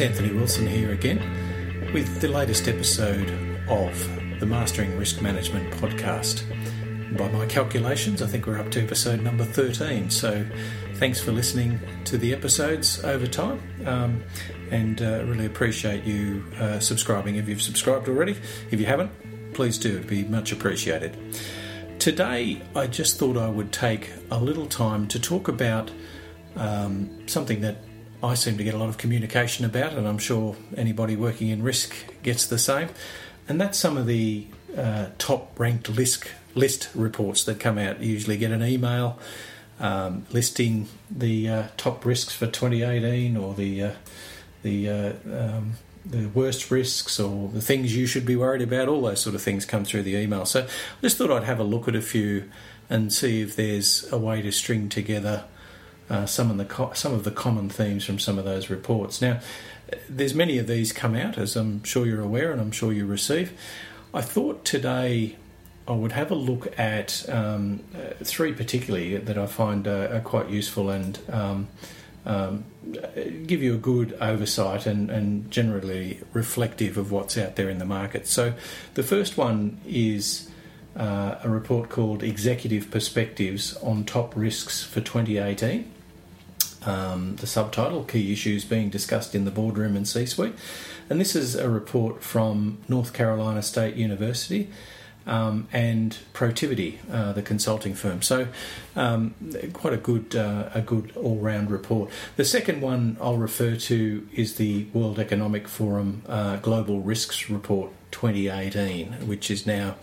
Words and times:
Anthony 0.00 0.32
Wilson 0.32 0.66
here 0.66 0.92
again 0.92 1.20
with 1.92 2.22
the 2.22 2.28
latest 2.28 2.68
episode 2.68 3.30
of 3.68 4.40
the 4.40 4.46
Mastering 4.46 4.96
Risk 4.96 5.20
Management 5.20 5.70
podcast. 5.74 6.42
By 7.18 7.28
my 7.28 7.44
calculations, 7.44 8.22
I 8.22 8.26
think 8.26 8.46
we're 8.46 8.58
up 8.58 8.70
to 8.70 8.82
episode 8.82 9.20
number 9.20 9.44
13. 9.44 10.08
So 10.08 10.46
thanks 10.94 11.20
for 11.20 11.32
listening 11.32 11.78
to 12.04 12.16
the 12.16 12.32
episodes 12.32 13.04
over 13.04 13.26
time 13.26 13.60
um, 13.86 14.22
and 14.70 15.02
uh, 15.02 15.24
really 15.26 15.44
appreciate 15.44 16.04
you 16.04 16.46
uh, 16.58 16.78
subscribing 16.78 17.36
if 17.36 17.46
you've 17.46 17.60
subscribed 17.60 18.08
already. 18.08 18.36
If 18.70 18.80
you 18.80 18.86
haven't, 18.86 19.10
please 19.52 19.76
do, 19.76 19.96
it'd 19.96 20.06
be 20.06 20.24
much 20.24 20.50
appreciated. 20.50 21.18
Today, 21.98 22.62
I 22.74 22.86
just 22.86 23.18
thought 23.18 23.36
I 23.36 23.48
would 23.48 23.70
take 23.70 24.12
a 24.30 24.38
little 24.38 24.66
time 24.66 25.08
to 25.08 25.20
talk 25.20 25.48
about 25.48 25.90
um, 26.56 27.28
something 27.28 27.60
that 27.60 27.84
I 28.22 28.34
seem 28.34 28.58
to 28.58 28.64
get 28.64 28.74
a 28.74 28.78
lot 28.78 28.88
of 28.88 28.98
communication 28.98 29.64
about, 29.64 29.94
and 29.94 30.06
I'm 30.06 30.18
sure 30.18 30.56
anybody 30.76 31.16
working 31.16 31.48
in 31.48 31.62
risk 31.62 31.94
gets 32.22 32.46
the 32.46 32.58
same. 32.58 32.88
And 33.48 33.60
that's 33.60 33.78
some 33.78 33.96
of 33.96 34.06
the 34.06 34.46
uh, 34.76 35.06
top 35.18 35.58
ranked 35.58 35.88
list, 35.88 36.24
list 36.54 36.90
reports 36.94 37.44
that 37.44 37.58
come 37.58 37.78
out. 37.78 38.00
You 38.00 38.12
usually 38.12 38.36
get 38.36 38.50
an 38.50 38.62
email 38.62 39.18
um, 39.80 40.26
listing 40.30 40.88
the 41.10 41.48
uh, 41.48 41.62
top 41.76 42.04
risks 42.04 42.34
for 42.34 42.46
2018 42.46 43.36
or 43.36 43.54
the 43.54 43.82
uh, 43.82 43.92
the 44.62 44.88
uh, 44.88 45.12
um, 45.32 45.72
the 46.04 46.26
worst 46.26 46.70
risks 46.70 47.18
or 47.18 47.48
the 47.48 47.62
things 47.62 47.96
you 47.96 48.06
should 48.06 48.26
be 48.26 48.36
worried 48.36 48.62
about. 48.62 48.88
All 48.88 49.02
those 49.02 49.22
sort 49.22 49.34
of 49.34 49.42
things 49.42 49.64
come 49.64 49.84
through 49.84 50.02
the 50.02 50.16
email. 50.16 50.44
So 50.44 50.64
I 50.64 51.00
just 51.02 51.16
thought 51.16 51.30
I'd 51.30 51.44
have 51.44 51.58
a 51.58 51.64
look 51.64 51.88
at 51.88 51.96
a 51.96 52.02
few 52.02 52.50
and 52.90 53.12
see 53.12 53.40
if 53.40 53.56
there's 53.56 54.10
a 54.12 54.18
way 54.18 54.42
to 54.42 54.52
string 54.52 54.88
together 54.88 55.44
uh, 56.10 56.26
some 56.26 56.50
of 56.50 56.58
the 56.58 56.64
co- 56.64 56.92
some 56.92 57.14
of 57.14 57.24
the 57.24 57.30
common 57.30 57.70
themes 57.70 58.04
from 58.04 58.18
some 58.18 58.38
of 58.38 58.44
those 58.44 58.68
reports. 58.68 59.22
Now, 59.22 59.40
there's 60.08 60.34
many 60.34 60.58
of 60.58 60.66
these 60.66 60.92
come 60.92 61.14
out, 61.14 61.38
as 61.38 61.56
I'm 61.56 61.82
sure 61.84 62.04
you're 62.04 62.20
aware, 62.20 62.50
and 62.52 62.60
I'm 62.60 62.72
sure 62.72 62.92
you 62.92 63.06
receive. 63.06 63.52
I 64.12 64.20
thought 64.20 64.64
today 64.64 65.36
I 65.86 65.92
would 65.92 66.12
have 66.12 66.30
a 66.30 66.34
look 66.34 66.76
at 66.78 67.28
um, 67.28 67.84
uh, 67.94 68.22
three 68.24 68.52
particularly 68.52 69.16
that 69.16 69.38
I 69.38 69.46
find 69.46 69.86
uh, 69.86 70.08
are 70.12 70.20
quite 70.20 70.50
useful 70.50 70.90
and 70.90 71.18
um, 71.30 71.68
um, 72.26 72.64
give 73.46 73.62
you 73.62 73.74
a 73.74 73.78
good 73.78 74.12
oversight 74.20 74.86
and, 74.86 75.10
and, 75.10 75.50
generally 75.50 76.20
reflective 76.34 76.98
of 76.98 77.10
what's 77.10 77.38
out 77.38 77.56
there 77.56 77.70
in 77.70 77.78
the 77.78 77.86
market. 77.86 78.26
So, 78.26 78.52
the 78.92 79.02
first 79.02 79.38
one 79.38 79.80
is 79.86 80.50
uh, 80.96 81.36
a 81.42 81.48
report 81.48 81.88
called 81.88 82.22
Executive 82.22 82.90
Perspectives 82.90 83.74
on 83.78 84.04
Top 84.04 84.36
Risks 84.36 84.82
for 84.82 85.00
2018 85.00 85.90
um, 86.86 87.36
the 87.36 87.46
subtitle 87.46 88.04
Key 88.04 88.32
Issues 88.32 88.64
Being 88.64 88.90
Discussed 88.90 89.34
in 89.34 89.44
the 89.44 89.50
Boardroom 89.50 89.96
and 89.96 90.06
C 90.06 90.26
Suite. 90.26 90.54
And 91.08 91.20
this 91.20 91.34
is 91.34 91.54
a 91.54 91.68
report 91.68 92.22
from 92.22 92.78
North 92.88 93.12
Carolina 93.12 93.62
State 93.62 93.96
University. 93.96 94.70
Um, 95.26 95.68
and 95.70 96.16
Protiviti, 96.32 96.96
uh, 97.12 97.32
the 97.34 97.42
consulting 97.42 97.94
firm. 97.94 98.22
So, 98.22 98.48
um, 98.96 99.34
quite 99.74 99.92
a 99.92 99.98
good, 99.98 100.34
uh, 100.34 100.70
a 100.72 100.80
good 100.80 101.12
all-round 101.14 101.70
report. 101.70 102.10
The 102.36 102.44
second 102.44 102.80
one 102.80 103.18
I'll 103.20 103.36
refer 103.36 103.76
to 103.76 104.26
is 104.32 104.54
the 104.56 104.86
World 104.94 105.18
Economic 105.18 105.68
Forum 105.68 106.22
uh, 106.26 106.56
Global 106.56 107.00
Risks 107.00 107.50
Report 107.50 107.92
2018, 108.12 109.28
which 109.28 109.50
is 109.50 109.66
now, 109.66 109.96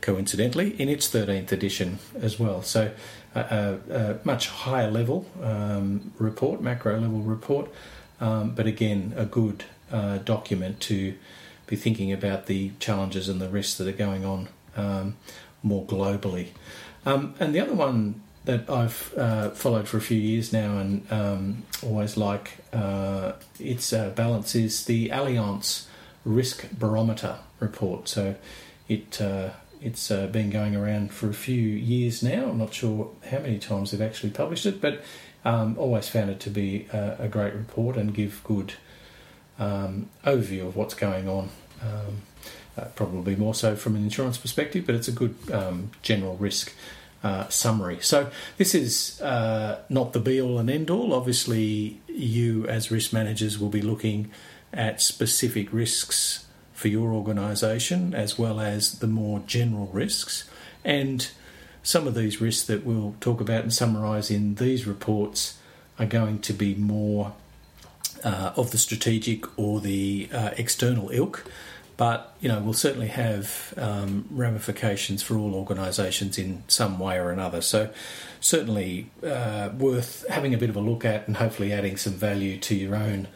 coincidentally, 0.00 0.80
in 0.80 0.88
its 0.88 1.12
13th 1.12 1.50
edition 1.50 1.98
as 2.22 2.38
well. 2.38 2.62
So, 2.62 2.92
a, 3.34 3.78
a 3.90 4.18
much 4.24 4.48
higher 4.48 4.90
level 4.90 5.26
um, 5.42 6.12
report, 6.18 6.60
macro 6.60 6.98
level 6.98 7.20
report, 7.20 7.70
um, 8.20 8.50
but 8.54 8.66
again, 8.66 9.12
a 9.16 9.24
good 9.24 9.64
uh, 9.92 10.18
document 10.18 10.80
to 10.80 11.14
be 11.66 11.76
thinking 11.76 12.12
about 12.12 12.46
the 12.46 12.72
challenges 12.80 13.28
and 13.28 13.40
the 13.40 13.48
risks 13.48 13.78
that 13.78 13.86
are 13.86 13.92
going 13.92 14.24
on 14.24 14.48
um, 14.76 15.16
more 15.62 15.84
globally. 15.84 16.48
Um, 17.06 17.34
and 17.40 17.54
the 17.54 17.60
other 17.60 17.72
one 17.72 18.22
that 18.44 18.68
I've 18.68 19.14
uh, 19.16 19.50
followed 19.50 19.86
for 19.88 19.96
a 19.98 20.00
few 20.00 20.18
years 20.18 20.52
now 20.52 20.78
and 20.78 21.12
um, 21.12 21.62
always 21.82 22.16
like 22.16 22.58
uh, 22.72 23.32
its 23.58 23.92
uh, 23.92 24.10
balance 24.10 24.54
is 24.54 24.84
the 24.86 25.10
Allianz 25.10 25.86
Risk 26.24 26.70
Barometer 26.72 27.38
report. 27.60 28.08
So 28.08 28.34
it 28.88 29.20
uh, 29.20 29.50
it's 29.80 30.10
uh, 30.10 30.26
been 30.26 30.50
going 30.50 30.76
around 30.76 31.12
for 31.12 31.28
a 31.28 31.34
few 31.34 31.60
years 31.60 32.22
now. 32.22 32.50
I'm 32.50 32.58
not 32.58 32.74
sure 32.74 33.10
how 33.30 33.38
many 33.38 33.58
times 33.58 33.90
they've 33.90 34.00
actually 34.00 34.30
published 34.30 34.66
it, 34.66 34.80
but 34.80 35.02
um, 35.44 35.76
always 35.78 36.08
found 36.08 36.30
it 36.30 36.40
to 36.40 36.50
be 36.50 36.86
a, 36.92 37.16
a 37.20 37.28
great 37.28 37.54
report 37.54 37.96
and 37.96 38.14
give 38.14 38.42
good 38.44 38.74
um, 39.58 40.10
overview 40.24 40.66
of 40.66 40.76
what's 40.76 40.94
going 40.94 41.28
on. 41.28 41.50
Um, 41.82 42.22
uh, 42.76 42.84
probably 42.94 43.36
more 43.36 43.54
so 43.54 43.74
from 43.74 43.96
an 43.96 44.02
insurance 44.02 44.38
perspective, 44.38 44.86
but 44.86 44.94
it's 44.94 45.08
a 45.08 45.12
good 45.12 45.34
um, 45.52 45.90
general 46.02 46.36
risk 46.36 46.72
uh, 47.22 47.48
summary. 47.48 47.98
So 48.00 48.30
this 48.58 48.74
is 48.74 49.20
uh, 49.20 49.82
not 49.88 50.12
the 50.12 50.20
be 50.20 50.40
all 50.40 50.58
and 50.58 50.70
end 50.70 50.90
all. 50.90 51.12
Obviously, 51.12 52.00
you 52.06 52.66
as 52.66 52.90
risk 52.90 53.12
managers 53.12 53.58
will 53.58 53.68
be 53.68 53.82
looking 53.82 54.30
at 54.72 55.00
specific 55.00 55.72
risks 55.72 56.46
for 56.80 56.88
your 56.88 57.12
organisation, 57.12 58.14
as 58.14 58.38
well 58.38 58.58
as 58.58 59.00
the 59.00 59.06
more 59.06 59.42
general 59.46 59.86
risks. 59.92 60.48
And 60.82 61.30
some 61.82 62.06
of 62.06 62.14
these 62.14 62.40
risks 62.40 62.66
that 62.68 62.86
we'll 62.86 63.14
talk 63.20 63.42
about 63.42 63.62
and 63.62 63.72
summarise 63.72 64.30
in 64.30 64.54
these 64.54 64.86
reports 64.86 65.58
are 65.98 66.06
going 66.06 66.38
to 66.38 66.54
be 66.54 66.74
more 66.74 67.34
uh, 68.24 68.52
of 68.56 68.70
the 68.70 68.78
strategic 68.78 69.58
or 69.58 69.80
the 69.80 70.30
uh, 70.32 70.52
external 70.56 71.10
ilk. 71.10 71.44
But 71.98 72.34
you 72.40 72.48
know, 72.48 72.60
we'll 72.60 72.72
certainly 72.72 73.08
have 73.08 73.74
um, 73.76 74.24
ramifications 74.30 75.22
for 75.22 75.36
all 75.36 75.54
organisations 75.54 76.38
in 76.38 76.62
some 76.66 76.98
way 76.98 77.18
or 77.18 77.30
another. 77.30 77.60
So, 77.60 77.90
certainly 78.40 79.10
uh, 79.22 79.68
worth 79.76 80.26
having 80.28 80.54
a 80.54 80.56
bit 80.56 80.70
of 80.70 80.76
a 80.76 80.80
look 80.80 81.04
at, 81.04 81.26
and 81.26 81.36
hopefully 81.36 81.74
adding 81.74 81.98
some 81.98 82.14
value 82.14 82.56
to 82.60 82.74
your 82.74 82.96
own 82.96 83.28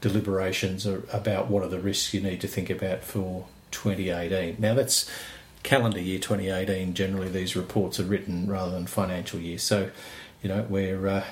deliberations 0.00 0.86
about 0.86 1.48
what 1.48 1.62
are 1.62 1.68
the 1.68 1.80
risks 1.80 2.14
you 2.14 2.20
need 2.20 2.40
to 2.40 2.48
think 2.48 2.70
about 2.70 3.02
for 3.02 3.46
2018. 3.70 4.56
Now, 4.58 4.74
that's 4.74 5.10
calendar 5.62 6.00
year 6.00 6.18
2018. 6.18 6.94
Generally, 6.94 7.28
these 7.28 7.54
reports 7.54 8.00
are 8.00 8.04
written 8.04 8.46
rather 8.46 8.72
than 8.72 8.86
financial 8.86 9.40
year. 9.40 9.58
So, 9.58 9.90
you 10.42 10.48
know, 10.48 10.66
we're 10.68 11.06
uh, 11.06 11.24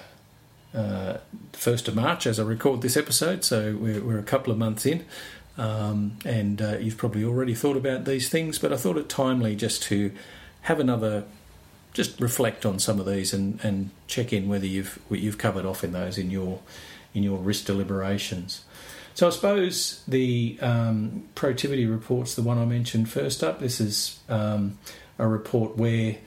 uh, 0.74 1.16
1st 1.52 1.88
of 1.88 1.96
March 1.96 2.26
as 2.26 2.38
I 2.38 2.44
record 2.44 2.82
this 2.82 2.96
episode, 2.96 3.44
so 3.44 3.76
we're, 3.80 4.02
we're 4.02 4.18
a 4.18 4.24
couple 4.24 4.52
of 4.52 4.58
months 4.58 4.84
in. 4.84 5.04
Um, 5.56 6.18
and 6.24 6.62
uh, 6.62 6.78
you've 6.78 6.96
probably 6.96 7.24
already 7.24 7.54
thought 7.54 7.76
about 7.76 8.04
these 8.04 8.28
things, 8.28 8.58
but 8.58 8.72
I 8.72 8.76
thought 8.76 8.96
it 8.96 9.08
timely 9.08 9.56
just 9.56 9.82
to 9.84 10.12
have 10.62 10.78
another 10.78 11.24
just 11.98 12.20
reflect 12.20 12.64
on 12.64 12.78
some 12.78 13.00
of 13.00 13.06
these 13.06 13.34
and, 13.34 13.58
and 13.64 13.90
check 14.06 14.32
in 14.32 14.48
whether 14.48 14.64
you've 14.64 15.00
you've 15.10 15.36
covered 15.36 15.66
off 15.66 15.82
in 15.82 15.90
those 15.90 16.16
in 16.16 16.30
your 16.30 16.60
in 17.12 17.24
your 17.24 17.38
risk 17.38 17.64
deliberations. 17.64 18.64
So 19.14 19.26
I 19.26 19.30
suppose 19.30 20.04
the 20.06 20.56
um, 20.60 21.24
report's 21.42 22.36
the 22.36 22.42
one 22.42 22.56
I 22.56 22.66
mentioned 22.66 23.10
first 23.10 23.42
up. 23.42 23.58
This 23.58 23.80
is 23.80 24.20
um, 24.28 24.78
a 25.18 25.26
report 25.26 25.76
where 25.76 26.18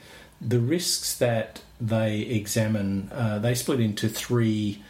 the 0.42 0.60
risks 0.60 1.16
that 1.16 1.62
they 1.80 2.20
examine 2.20 3.10
uh, 3.10 3.38
they 3.38 3.54
split 3.54 3.80
into 3.80 4.10
three 4.10 4.82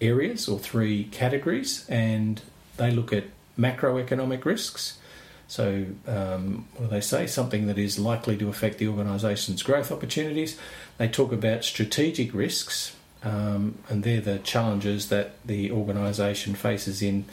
areas 0.00 0.48
or 0.48 0.58
three 0.58 1.04
categories, 1.04 1.88
and 1.88 2.42
they 2.76 2.90
look 2.90 3.12
at 3.12 3.26
macroeconomic 3.56 4.44
risks. 4.44 4.98
So, 5.46 5.86
um, 6.06 6.66
what 6.74 6.88
do 6.88 6.90
they 6.90 7.00
say? 7.00 7.26
Something 7.26 7.66
that 7.66 7.78
is 7.78 7.98
likely 7.98 8.36
to 8.38 8.48
affect 8.48 8.78
the 8.78 8.88
organisation's 8.88 9.62
growth 9.62 9.92
opportunities. 9.92 10.58
They 10.96 11.08
talk 11.08 11.32
about 11.32 11.64
strategic 11.64 12.32
risks, 12.32 12.96
um, 13.22 13.78
and 13.88 14.02
they're 14.02 14.20
the 14.20 14.38
challenges 14.38 15.08
that 15.10 15.34
the 15.44 15.70
organisation 15.70 16.54
faces 16.54 17.02
in 17.02 17.26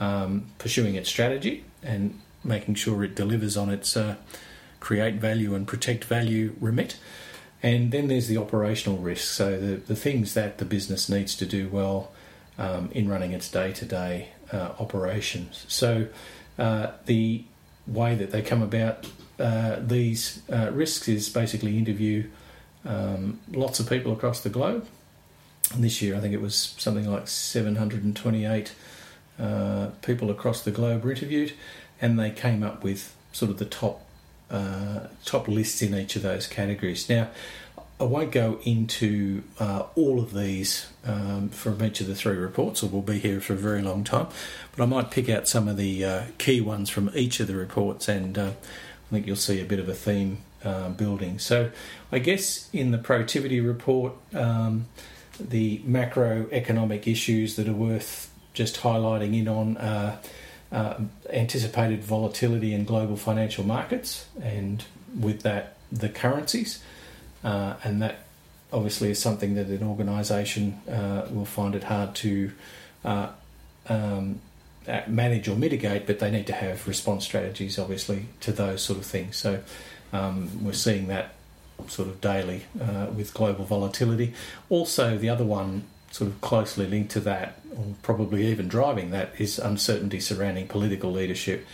um, 0.00 0.46
pursuing 0.58 0.96
its 0.96 1.08
strategy 1.08 1.64
and 1.82 2.18
making 2.42 2.74
sure 2.74 3.04
it 3.04 3.14
delivers 3.14 3.56
on 3.56 3.70
its 3.70 3.96
uh, 3.96 4.16
create 4.80 5.14
value 5.14 5.54
and 5.54 5.66
protect 5.66 6.04
value 6.04 6.54
remit. 6.60 6.96
And 7.62 7.92
then 7.92 8.08
there's 8.08 8.26
the 8.26 8.38
operational 8.38 8.98
risks, 8.98 9.30
so 9.30 9.58
the, 9.58 9.76
the 9.76 9.94
things 9.94 10.34
that 10.34 10.58
the 10.58 10.64
business 10.64 11.08
needs 11.08 11.36
to 11.36 11.46
do 11.46 11.68
well 11.68 12.10
um, 12.58 12.90
in 12.92 13.08
running 13.08 13.30
its 13.30 13.48
day 13.48 13.72
to 13.72 13.84
day 13.84 14.30
operations. 14.52 15.64
So 15.68 16.08
uh, 16.58 16.88
the 17.06 17.44
way 17.86 18.14
that 18.14 18.30
they 18.30 18.42
come 18.42 18.62
about 18.62 19.06
uh, 19.38 19.76
these 19.80 20.42
uh, 20.52 20.70
risks 20.72 21.08
is 21.08 21.28
basically 21.28 21.78
interview 21.78 22.28
um, 22.84 23.40
lots 23.52 23.80
of 23.80 23.88
people 23.88 24.12
across 24.12 24.40
the 24.40 24.50
globe 24.50 24.86
and 25.74 25.82
this 25.82 26.02
year, 26.02 26.16
I 26.16 26.20
think 26.20 26.34
it 26.34 26.40
was 26.40 26.74
something 26.78 27.10
like 27.10 27.28
728 27.28 28.74
uh, 29.38 29.86
people 30.02 30.30
across 30.30 30.62
the 30.62 30.70
globe 30.70 31.04
were 31.04 31.10
interviewed, 31.10 31.52
and 32.00 32.18
they 32.18 32.30
came 32.30 32.62
up 32.62 32.84
with 32.84 33.14
sort 33.32 33.50
of 33.50 33.58
the 33.58 33.64
top 33.64 34.04
uh, 34.50 35.06
top 35.24 35.48
lists 35.48 35.80
in 35.80 35.94
each 35.94 36.14
of 36.14 36.22
those 36.22 36.46
categories. 36.46 37.08
Now, 37.08 37.28
I 38.02 38.06
won't 38.06 38.32
go 38.32 38.58
into 38.64 39.44
uh, 39.60 39.84
all 39.94 40.18
of 40.18 40.34
these 40.34 40.88
um, 41.06 41.50
from 41.50 41.80
each 41.84 42.00
of 42.00 42.08
the 42.08 42.16
three 42.16 42.36
reports, 42.36 42.82
or 42.82 42.88
we'll 42.88 43.00
be 43.00 43.20
here 43.20 43.40
for 43.40 43.52
a 43.52 43.56
very 43.56 43.80
long 43.80 44.02
time. 44.02 44.26
But 44.74 44.82
I 44.82 44.86
might 44.86 45.12
pick 45.12 45.28
out 45.28 45.46
some 45.46 45.68
of 45.68 45.76
the 45.76 46.04
uh, 46.04 46.22
key 46.36 46.60
ones 46.60 46.90
from 46.90 47.12
each 47.14 47.38
of 47.38 47.46
the 47.46 47.54
reports, 47.54 48.08
and 48.08 48.36
uh, 48.36 48.50
I 48.50 49.10
think 49.12 49.28
you'll 49.28 49.36
see 49.36 49.60
a 49.60 49.64
bit 49.64 49.78
of 49.78 49.88
a 49.88 49.94
theme 49.94 50.38
uh, 50.64 50.88
building. 50.88 51.38
So, 51.38 51.70
I 52.10 52.18
guess 52.18 52.68
in 52.72 52.90
the 52.90 52.98
Protiviti 52.98 53.64
report, 53.64 54.14
um, 54.34 54.86
the 55.38 55.78
macroeconomic 55.86 57.06
issues 57.06 57.54
that 57.54 57.68
are 57.68 57.72
worth 57.72 58.32
just 58.52 58.80
highlighting 58.80 59.38
in 59.38 59.46
on 59.46 59.76
uh, 59.76 60.18
anticipated 61.30 62.02
volatility 62.02 62.74
in 62.74 62.84
global 62.84 63.16
financial 63.16 63.62
markets, 63.62 64.26
and 64.42 64.84
with 65.16 65.42
that, 65.42 65.76
the 65.92 66.08
currencies 66.08 66.82
uh, 67.44 67.74
and 67.84 68.02
that 68.02 68.24
obviously 68.72 69.10
is 69.10 69.20
something 69.20 69.54
that 69.54 69.66
an 69.66 69.82
organisation 69.82 70.80
uh, 70.88 71.26
will 71.30 71.44
find 71.44 71.74
it 71.74 71.84
hard 71.84 72.14
to 72.14 72.52
uh, 73.04 73.28
um, 73.88 74.40
manage 75.06 75.48
or 75.48 75.56
mitigate, 75.56 76.06
but 76.06 76.18
they 76.18 76.30
need 76.30 76.46
to 76.46 76.52
have 76.52 76.88
response 76.88 77.24
strategies, 77.24 77.78
obviously, 77.78 78.26
to 78.40 78.52
those 78.52 78.82
sort 78.82 78.98
of 78.98 79.04
things. 79.04 79.36
So 79.36 79.62
um, 80.12 80.64
we're 80.64 80.72
seeing 80.72 81.08
that 81.08 81.34
sort 81.88 82.08
of 82.08 82.20
daily 82.20 82.64
uh, 82.80 83.06
with 83.14 83.34
global 83.34 83.64
volatility. 83.64 84.34
Also, 84.68 85.18
the 85.18 85.28
other 85.28 85.44
one 85.44 85.84
sort 86.10 86.30
of 86.30 86.40
closely 86.40 86.86
linked 86.86 87.10
to 87.12 87.20
that, 87.20 87.60
or 87.76 87.84
probably 88.02 88.46
even 88.46 88.68
driving 88.68 89.10
that, 89.10 89.32
is 89.38 89.58
uncertainty 89.58 90.20
surrounding 90.20 90.68
political 90.68 91.10
leadership 91.10 91.66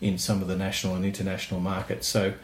in 0.00 0.18
some 0.18 0.40
of 0.42 0.48
the 0.48 0.56
national 0.56 0.94
and 0.94 1.04
international 1.04 1.60
markets. 1.60 2.06
So 2.06 2.34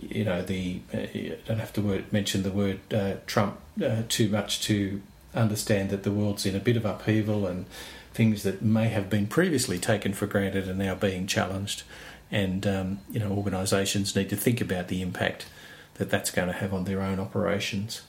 you 0.00 0.24
know, 0.24 0.42
the 0.42 0.80
uh, 0.92 1.06
you 1.12 1.38
don't 1.46 1.58
have 1.58 1.72
to 1.74 1.80
word, 1.80 2.12
mention 2.12 2.42
the 2.42 2.50
word 2.50 2.80
uh, 2.92 3.14
Trump 3.26 3.58
uh, 3.84 4.02
too 4.08 4.28
much 4.28 4.60
to 4.62 5.02
understand 5.34 5.90
that 5.90 6.02
the 6.02 6.12
world's 6.12 6.46
in 6.46 6.54
a 6.54 6.60
bit 6.60 6.76
of 6.76 6.84
upheaval 6.84 7.46
and 7.46 7.66
things 8.12 8.44
that 8.44 8.62
may 8.62 8.88
have 8.88 9.10
been 9.10 9.26
previously 9.26 9.78
taken 9.78 10.12
for 10.12 10.26
granted 10.26 10.68
are 10.68 10.74
now 10.74 10.94
being 10.94 11.26
challenged. 11.26 11.82
And 12.30 12.66
um, 12.66 13.00
you 13.10 13.20
know, 13.20 13.30
organisations 13.30 14.14
need 14.16 14.30
to 14.30 14.36
think 14.36 14.60
about 14.60 14.88
the 14.88 15.02
impact 15.02 15.46
that 15.94 16.10
that's 16.10 16.30
going 16.30 16.48
to 16.48 16.54
have 16.54 16.72
on 16.72 16.84
their 16.84 17.00
own 17.00 17.20
operations. 17.20 18.02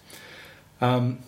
Um, 0.82 1.20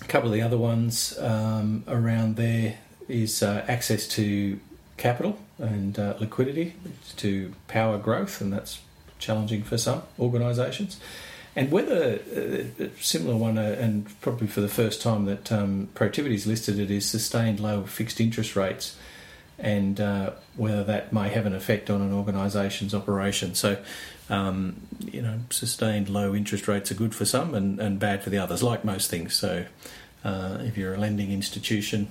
a 0.00 0.04
couple 0.06 0.28
of 0.28 0.34
the 0.34 0.42
other 0.42 0.58
ones 0.58 1.16
um, 1.18 1.84
around 1.86 2.36
there 2.36 2.78
is 3.08 3.42
uh, 3.42 3.64
access 3.68 4.06
to 4.08 4.58
capital 4.96 5.38
and 5.58 5.98
uh, 5.98 6.14
liquidity 6.18 6.74
to 7.16 7.52
power 7.68 7.98
growth, 7.98 8.40
and 8.40 8.52
that's 8.52 8.80
challenging 9.24 9.62
for 9.62 9.78
some 9.78 10.02
organisations. 10.18 11.00
And 11.56 11.70
whether 11.70 12.18
uh, 12.36 12.84
a 12.84 12.90
similar 13.00 13.36
one, 13.36 13.58
uh, 13.58 13.76
and 13.78 14.20
probably 14.20 14.48
for 14.48 14.60
the 14.60 14.68
first 14.68 15.00
time 15.00 15.24
that 15.26 15.52
um, 15.52 15.88
has 15.96 16.46
listed 16.46 16.78
it, 16.80 16.90
is 16.90 17.08
sustained 17.08 17.60
low 17.60 17.84
fixed 17.84 18.20
interest 18.20 18.56
rates, 18.56 18.96
and 19.58 20.00
uh, 20.00 20.32
whether 20.56 20.82
that 20.82 21.12
may 21.12 21.28
have 21.28 21.46
an 21.46 21.54
effect 21.54 21.90
on 21.90 22.00
an 22.00 22.12
organisation's 22.12 22.92
operation. 22.92 23.54
So, 23.54 23.78
um, 24.28 24.80
you 25.00 25.22
know, 25.22 25.38
sustained 25.50 26.08
low 26.08 26.34
interest 26.34 26.66
rates 26.66 26.90
are 26.90 26.94
good 26.96 27.14
for 27.14 27.24
some 27.24 27.54
and, 27.54 27.78
and 27.78 28.00
bad 28.00 28.24
for 28.24 28.30
the 28.30 28.38
others, 28.38 28.62
like 28.62 28.84
most 28.84 29.08
things. 29.08 29.34
So, 29.34 29.66
uh, 30.24 30.58
if 30.60 30.76
you're 30.76 30.94
a 30.94 30.98
lending 30.98 31.30
institution, 31.30 32.08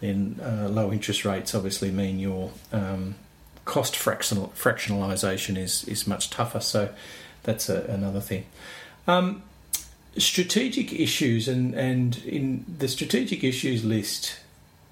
then 0.00 0.38
uh, 0.42 0.68
low 0.68 0.92
interest 0.92 1.24
rates 1.24 1.54
obviously 1.54 1.90
mean 1.90 2.18
your 2.18 2.50
um, 2.72 3.14
cost 3.64 3.96
fractional, 3.96 4.52
fractionalisation 4.56 5.56
is 5.56 5.84
is 5.84 6.06
much 6.06 6.30
tougher. 6.30 6.60
So 6.60 6.90
that's 7.42 7.68
a, 7.68 7.82
another 7.84 8.20
thing. 8.20 8.46
Um, 9.06 9.42
strategic 10.16 10.92
issues 10.92 11.48
and 11.48 11.74
and 11.74 12.18
in 12.24 12.64
the 12.78 12.88
strategic 12.88 13.44
issues 13.44 13.84
list 13.84 14.38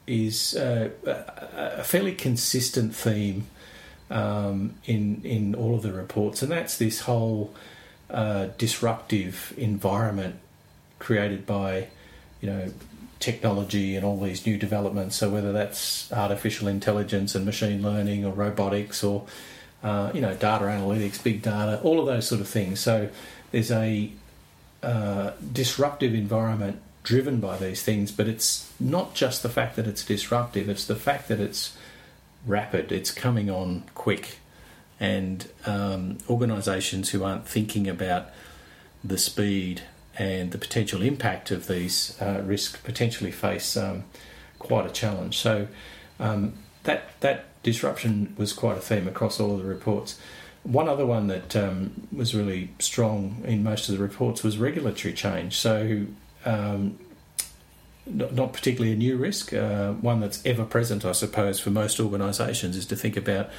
is 0.07 0.57
uh, 0.57 0.91
a 1.07 1.85
fairly 1.85 2.13
consistent 2.13 2.95
theme 2.95 3.47
um, 4.11 4.75
in 4.85 5.23
in 5.25 5.55
all 5.55 5.75
of 5.75 5.83
the 5.83 5.93
reports, 5.93 6.43
and 6.43 6.51
that's 6.51 6.79
this 6.79 7.01
whole 7.01 7.55
uh, 8.11 8.49
disruptive 8.59 9.55
environment 9.57 10.37
created 10.99 11.47
by 11.47 11.89
you 12.41 12.51
know 12.51 12.73
technology 13.23 13.97
and 13.97 14.05
all 14.05 14.19
these 14.19 14.45
new 14.45 14.59
developments. 14.59 15.17
So 15.17 15.31
whether 15.31 15.53
that's 15.53 16.13
artificial 16.13 16.69
intelligence 16.69 17.35
and 17.35 17.47
machine 17.47 17.83
learning 17.83 18.27
or 18.27 18.33
robotics 18.33 19.03
or 19.03 19.25
uh, 19.83 20.11
you 20.13 20.21
know 20.21 20.35
data 20.35 20.65
analytics, 20.65 21.23
big 21.23 21.41
data, 21.41 21.81
all 21.83 22.01
of 22.01 22.07
those 22.07 22.27
sort 22.27 22.41
of 22.41 22.49
things. 22.49 22.81
So 22.81 23.09
there's 23.53 23.71
a 23.71 24.11
uh, 24.83 25.31
disruptive 25.53 26.15
environment 26.15 26.83
driven 27.05 27.41
by 27.41 27.57
these 27.57 27.83
things, 27.83 28.13
but 28.13 28.29
it's 28.29 28.73
not 28.79 29.15
just 29.15 29.43
the 29.43 29.49
fact 29.49 29.77
that 29.77 29.87
it's 29.87 30.05
disruptive; 30.05 30.69
it's 30.69 30.87
the 30.87 30.97
fact 30.97 31.29
that 31.29 31.41
it's 31.41 31.77
rapid. 32.47 32.93
It's 32.93 33.11
coming 33.11 33.49
on 33.49 33.85
quick, 33.95 34.39
and 35.01 35.49
um, 35.65 36.19
organisations 36.29 37.11
who 37.11 37.25
aren't 37.25 37.47
thinking 37.47 37.89
about 37.89 38.31
the 39.05 39.19
speed 39.19 39.83
and 40.19 40.51
the 40.53 40.59
potential 40.59 41.03
impact 41.03 41.51
of 41.51 41.67
these 41.67 42.21
uh, 42.21 42.43
risks 42.45 42.79
potentially 42.83 43.31
face 43.31 43.77
um, 43.77 44.05
quite 44.59 44.87
a 44.87 44.91
challenge. 44.91 45.39
So 45.39 45.69
um, 46.21 46.55
that 46.85 47.21
that 47.21 47.47
disruption 47.63 48.35
was 48.37 48.53
quite 48.53 48.77
a 48.77 48.81
theme 48.81 49.09
across 49.09 49.41
all 49.41 49.55
of 49.55 49.63
the 49.63 49.69
reports. 49.69 50.19
One 50.65 50.89
other 50.89 51.07
one 51.07 51.27
that 51.27 51.57
um, 51.57 52.09
was 52.13 52.35
really 52.35 52.71
strong 52.79 53.43
in 53.45 53.65
most 53.65 53.89
of 53.89 53.97
the 53.97 54.03
reports 54.03 54.43
was 54.43 54.59
regulatory 54.59 55.15
change. 55.15 55.59
So 55.59 56.07
um, 56.45 56.99
not, 58.07 58.35
not, 58.35 58.53
particularly 58.53 58.93
a 58.93 58.97
new 58.97 59.17
risk, 59.17 59.53
uh, 59.53 59.93
one 59.93 60.21
that's 60.21 60.45
ever 60.45 60.65
present, 60.65 61.05
I 61.05 61.13
suppose, 61.13 61.59
for 61.61 61.71
most 61.71 62.01
organisations, 62.01 62.77
is 62.77 62.87
to 62.87 62.97
think 62.97 63.17
about 63.17 63.51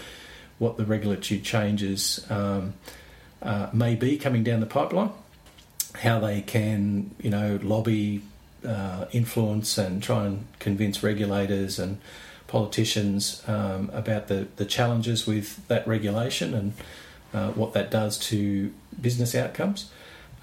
what 0.60 0.78
the 0.78 0.86
regulatory 0.86 1.40
changes 1.40 2.26
um, 2.30 2.74
uh, 3.42 3.70
may 3.74 3.96
be 3.96 4.18
coming 4.18 4.44
down 4.44 4.60
the 4.60 4.66
pipeline 4.66 5.12
how 5.96 6.20
they 6.20 6.42
can, 6.42 7.12
you 7.22 7.30
know, 7.30 7.60
lobby, 7.62 8.22
uh, 8.66 9.06
influence, 9.12 9.78
and 9.78 10.02
try 10.02 10.26
and 10.26 10.48
convince 10.60 11.04
regulators 11.04 11.80
and 11.80 12.00
politicians 12.48 13.42
um, 13.48 13.90
about 13.94 14.28
the, 14.28 14.48
the 14.58 14.66
challenges 14.66 15.26
with 15.26 15.68
that 15.68 15.88
regulation 15.88 16.54
and 16.54 16.74
uh, 17.34 17.52
what 17.52 17.74
that 17.74 17.90
does 17.90 18.18
to 18.18 18.72
business 19.02 19.34
outcomes. 19.36 19.90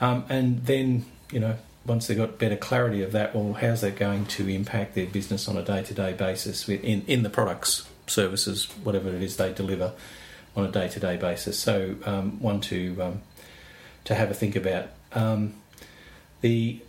Um, 0.01 0.25
and 0.29 0.65
then, 0.67 1.05
you 1.31 1.41
know, 1.41 1.57
once 1.87 2.07
they've 2.07 2.17
got 2.17 2.39
better 2.39 2.57
clarity 2.57 3.03
of 3.03 3.13
that, 3.13 3.35
well, 3.35 3.55
how's 3.55 3.81
that 3.83 3.97
going 3.97 4.27
to 4.27 4.49
impact 4.49 4.95
their 4.95 5.07
business 5.07 5.49
on 5.49 5.57
a 5.57 5.63
day 5.63 5.83
to 5.83 5.95
day 5.95 6.13
basis 6.13 6.69
in, 6.69 7.03
in 7.07 7.23
the 7.23 7.31
products, 7.31 7.87
services, 8.07 8.65
whatever 8.83 9.09
it 9.09 9.23
is 9.23 9.37
they 9.37 9.53
deliver 9.53 9.93
on 10.57 10.65
a 10.65 10.71
day 10.71 10.89
to 10.89 11.01
day 11.01 11.17
basis? 11.17 11.59
So, 11.59 11.97
um, 12.05 12.41
one 12.41 12.61
to 12.63 13.01
um, 13.01 13.23
to 14.05 14.15
have 14.15 14.31
a 14.31 14.35
think 14.35 14.57
about. 14.57 14.89
Um, 15.13 15.55
the 16.41 16.81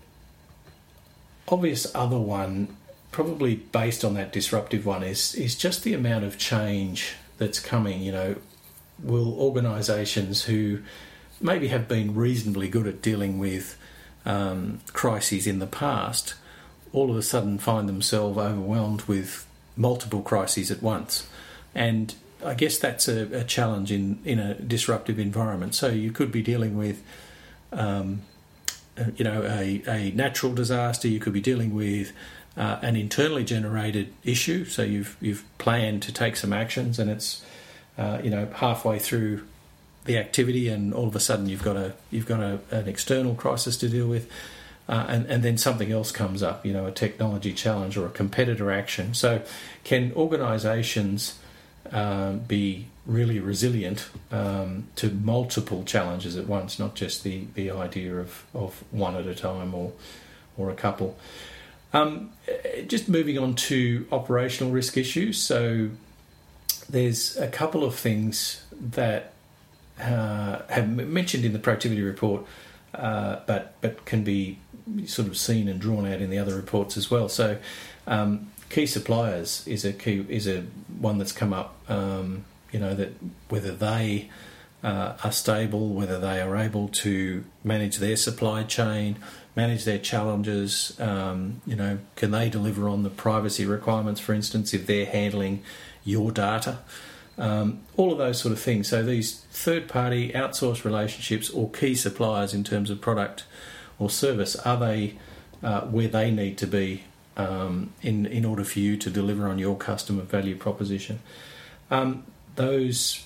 obvious 1.48 1.94
other 1.96 2.20
one, 2.20 2.75
probably 3.12 3.56
based 3.56 4.06
on 4.06 4.13
that 4.13 4.32
disruptive 4.32 4.86
one, 4.86 5.04
is 5.04 5.36
is 5.36 5.56
just 5.56 5.84
the 5.84 5.94
amount 5.94 6.24
of 6.24 6.38
change 6.38 7.16
that's 7.38 7.60
coming. 7.60 8.01
You 8.01 8.12
know, 8.12 8.36
will 9.01 9.34
organisations 9.40 10.44
who 10.44 10.80
maybe 11.40 11.70
have 11.70 11.88
been 11.88 12.16
reasonably 12.16 12.70
good 12.70 12.88
at 12.88 13.01
dealing 13.01 13.40
with 13.40 13.78
um, 14.25 14.80
crises 14.94 15.48
in 15.48 15.60
the 15.60 15.68
past 15.68 16.36
all 16.94 17.10
of 17.10 17.18
a 17.18 17.22
sudden 17.22 17.58
find 17.58 17.88
themselves 17.88 18.38
overwhelmed 18.38 19.04
with 19.04 19.48
multiple 19.75 20.22
crises 20.22 20.72
at 20.72 20.82
once. 20.82 21.28
And 21.74 22.13
I 22.44 22.54
guess 22.54 22.78
that's 22.78 23.08
a, 23.08 23.40
a 23.40 23.44
challenge 23.44 23.92
in, 23.92 24.20
in 24.25 24.40
a 24.40 24.56
disruptive 24.56 25.20
environment. 25.20 25.75
So 25.75 25.88
you 25.88 26.12
could 26.12 26.32
be 26.32 26.42
dealing 26.42 26.78
with 26.78 27.01
um, 27.72 28.22
you 29.16 29.24
know, 29.24 29.44
a, 29.44 29.82
a 29.88 30.12
natural 30.12 30.54
disaster. 30.54 31.08
You 31.08 31.20
could 31.20 31.34
be 31.34 31.42
dealing 31.42 31.74
with 31.74 32.12
uh, 32.58 32.80
an 32.82 32.96
internally 32.96 33.44
generated 33.44 34.13
issue. 34.24 34.66
So 34.66 34.84
you've 34.84 35.18
you've 35.22 35.46
planned 35.58 36.04
to 36.04 36.13
take 36.13 36.36
some 36.36 36.54
actions, 36.54 37.00
and 37.00 37.10
it's 37.10 37.44
uh, 37.98 38.20
you 38.24 38.30
know 38.30 38.48
halfway 38.56 39.00
through 39.00 39.48
the 40.06 40.18
activity, 40.18 40.68
and 40.68 40.94
all 40.94 41.08
of 41.08 41.16
a 41.16 41.20
sudden 41.20 41.48
you've 41.48 41.63
got 41.63 41.78
a 41.78 41.94
you've 42.10 42.28
got 42.28 42.40
a, 42.40 42.60
an 42.72 42.88
external 42.88 43.36
crisis 43.36 43.78
to 43.78 43.90
deal 43.90 44.08
with. 44.08 44.30
Uh, 44.90 45.06
and, 45.08 45.25
and 45.28 45.44
then 45.44 45.58
something 45.58 45.90
else 45.90 46.12
comes 46.12 46.44
up, 46.44 46.66
you 46.66 46.74
know, 46.74 46.86
a 46.86 46.92
technology 46.92 47.54
challenge 47.54 47.96
or 47.96 48.08
a 48.08 48.10
competitor 48.10 48.72
action. 48.72 49.13
So, 49.13 49.42
can 49.86 50.12
organisations 50.13 51.40
um, 51.91 52.39
be 52.39 52.88
really 53.05 53.39
resilient 53.39 54.10
um, 54.31 54.88
to 54.95 55.10
multiple 55.10 55.83
challenges 55.83 56.38
at 56.38 56.48
once, 56.48 56.79
not 56.79 56.95
just 56.95 57.24
the, 57.24 57.45
the 57.55 57.71
idea 57.71 58.15
of, 58.15 58.45
of 58.53 58.83
one 58.91 59.15
at 59.15 59.25
a 59.25 59.36
time 59.36 59.74
or, 59.74 59.91
or 60.57 60.69
a 60.69 60.75
couple. 60.75 61.17
Um, 61.93 62.31
just 62.88 63.10
moving 63.10 63.38
on 63.38 63.55
to 63.55 64.07
operational 64.12 64.71
risk 64.71 64.95
issues. 64.98 65.38
So 65.39 65.89
there's 66.89 67.38
a 67.38 67.48
couple 67.48 67.83
of 67.83 67.95
things 67.95 68.63
that 68.71 69.33
uh, 70.00 70.62
have 70.69 70.89
mentioned 70.89 71.43
in 71.43 71.53
the 71.53 71.60
Protiviti 71.60 72.03
report 72.03 72.45
uh, 72.93 73.39
but 73.45 73.75
but 73.81 74.05
can 74.05 74.24
be 74.24 74.57
sort 75.05 75.27
of 75.27 75.38
seen 75.38 75.67
and 75.67 75.79
drawn 75.79 76.05
out 76.05 76.21
in 76.21 76.29
the 76.29 76.38
other 76.38 76.55
reports 76.55 76.98
as 76.98 77.10
well. 77.10 77.29
So, 77.29 77.57
um, 78.07 78.51
key 78.72 78.86
suppliers 78.86 79.68
is 79.68 79.84
a 79.84 79.92
key 79.92 80.25
is 80.30 80.48
a 80.48 80.62
one 81.00 81.18
that's 81.18 81.34
come 81.34 81.54
up. 81.54 81.75
Um, 81.90 82.46
you 82.72 82.80
know 82.80 82.96
that 82.96 83.12
whether 83.50 83.72
they 83.72 84.30
uh, 84.84 85.13
are 85.24 85.32
stable, 85.32 85.90
whether 85.90 86.18
they 86.20 86.40
are 86.42 86.56
able 86.56 86.88
to 86.88 87.44
manage 87.63 87.98
their 87.98 88.16
supply 88.16 88.63
chain, 88.63 89.18
manage 89.56 89.84
their 89.84 90.00
challenges. 90.00 90.98
Um, 91.00 91.62
you 91.68 91.75
know, 91.75 92.00
can 92.16 92.32
they 92.32 92.50
deliver 92.50 92.88
on 92.88 93.04
the 93.04 93.10
privacy 93.10 93.66
requirements, 93.66 94.22
for 94.22 94.34
instance, 94.34 94.74
if 94.74 94.88
they're 94.88 95.06
handling 95.06 95.63
your 96.04 96.32
data? 96.32 96.80
Um, 97.38 97.82
all 97.98 98.12
of 98.12 98.18
those 98.18 98.40
sort 98.40 98.51
of 98.54 98.60
things. 98.60 98.88
So 98.88 99.04
these 99.04 99.42
third-party 99.51 100.32
outsourced 100.34 100.84
relationships 100.84 101.50
or 101.50 101.70
key 101.70 101.96
suppliers 101.96 102.54
in 102.54 102.63
terms 102.63 102.90
of 102.90 103.01
product 103.01 103.46
or 104.00 104.10
service 104.10 104.56
are 104.58 104.78
they 104.78 105.18
uh, 105.63 105.82
where 105.82 106.08
they 106.08 106.32
need 106.32 106.58
to 106.60 106.68
be 106.68 107.04
um, 107.38 107.94
in 108.02 108.26
in 108.26 108.46
order 108.46 108.64
for 108.64 108.80
you 108.80 108.98
to 108.98 109.10
deliver 109.10 109.48
on 109.48 109.60
your 109.60 109.76
customer 109.76 110.24
value 110.24 110.56
proposition? 110.56 111.20
Um, 111.90 112.24
those 112.56 113.26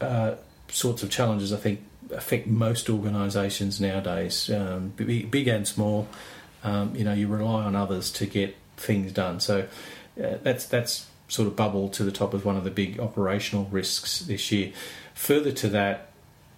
uh, 0.00 0.34
sorts 0.68 1.02
of 1.02 1.10
challenges, 1.10 1.52
I 1.52 1.56
think, 1.56 1.80
affect 2.12 2.46
most 2.46 2.90
organisations 2.90 3.80
nowadays, 3.80 4.50
um, 4.50 4.92
big, 4.96 5.48
and 5.48 5.66
small. 5.66 6.08
Um, 6.62 6.94
you 6.96 7.04
know, 7.04 7.12
you 7.12 7.28
rely 7.28 7.64
on 7.64 7.76
others 7.76 8.10
to 8.12 8.26
get 8.26 8.56
things 8.76 9.12
done. 9.12 9.40
So 9.40 9.66
uh, 10.22 10.36
that's 10.42 10.66
that's 10.66 11.06
sort 11.28 11.48
of 11.48 11.56
bubbled 11.56 11.92
to 11.94 12.04
the 12.04 12.12
top 12.12 12.34
as 12.34 12.44
one 12.44 12.56
of 12.56 12.64
the 12.64 12.70
big 12.70 13.00
operational 13.00 13.66
risks 13.70 14.20
this 14.20 14.52
year. 14.52 14.72
Further 15.14 15.52
to 15.52 15.68
that, 15.68 16.10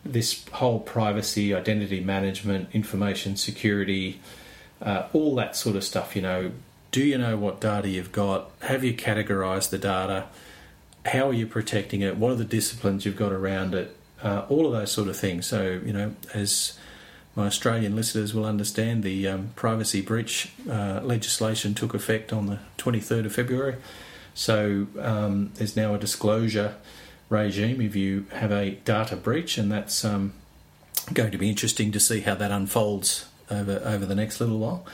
this 0.04 0.46
whole 0.48 0.80
privacy, 0.80 1.54
identity 1.54 2.00
management, 2.00 2.68
information 2.72 3.36
security, 3.36 4.20
uh, 4.80 5.06
all 5.12 5.34
that 5.36 5.56
sort 5.56 5.76
of 5.76 5.84
stuff. 5.84 6.16
You 6.16 6.22
know, 6.22 6.52
do 6.90 7.02
you 7.02 7.18
know 7.18 7.36
what 7.36 7.60
data 7.60 7.88
you've 7.88 8.12
got? 8.12 8.50
Have 8.62 8.84
you 8.84 8.94
categorised 8.94 9.70
the 9.70 9.78
data? 9.78 10.26
How 11.04 11.28
are 11.28 11.32
you 11.32 11.46
protecting 11.46 12.00
it? 12.00 12.16
What 12.16 12.32
are 12.32 12.36
the 12.36 12.44
disciplines 12.44 13.04
you've 13.04 13.16
got 13.16 13.32
around 13.32 13.74
it? 13.74 13.96
uh, 14.22 14.44
all 14.48 14.66
of 14.66 14.72
those 14.72 14.90
sort 14.90 15.08
of 15.08 15.16
things. 15.16 15.46
So, 15.46 15.80
you 15.84 15.92
know, 15.92 16.14
as 16.34 16.78
my 17.34 17.46
Australian 17.46 17.94
listeners 17.94 18.34
will 18.34 18.44
understand, 18.44 19.02
the 19.02 19.28
um, 19.28 19.50
privacy 19.56 20.00
breach 20.00 20.52
uh, 20.68 21.00
legislation 21.02 21.74
took 21.74 21.94
effect 21.94 22.32
on 22.32 22.46
the 22.46 22.58
23rd 22.78 23.26
of 23.26 23.34
February. 23.34 23.76
So, 24.34 24.86
um, 24.98 25.52
there's 25.54 25.76
now 25.76 25.94
a 25.94 25.98
disclosure 25.98 26.74
regime 27.28 27.80
if 27.80 27.96
you 27.96 28.26
have 28.32 28.52
a 28.52 28.72
data 28.84 29.16
breach, 29.16 29.58
and 29.58 29.70
that's 29.70 30.04
um, 30.04 30.32
going 31.12 31.30
to 31.30 31.38
be 31.38 31.48
interesting 31.48 31.92
to 31.92 32.00
see 32.00 32.20
how 32.20 32.34
that 32.36 32.50
unfolds 32.50 33.28
over 33.50 33.80
over 33.84 34.04
the 34.04 34.14
next 34.14 34.40
little 34.40 34.58
while. 34.58 34.84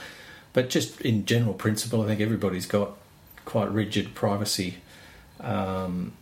But 0.53 0.69
just 0.69 1.01
in 1.01 1.25
general 1.25 1.53
principle, 1.53 2.01
I 2.03 2.07
think 2.07 2.21
everybody's 2.21 2.67
got 2.67 2.97
quite 3.45 3.71
rigid 3.71 4.13
privacy 4.15 4.77
um, 5.43 6.13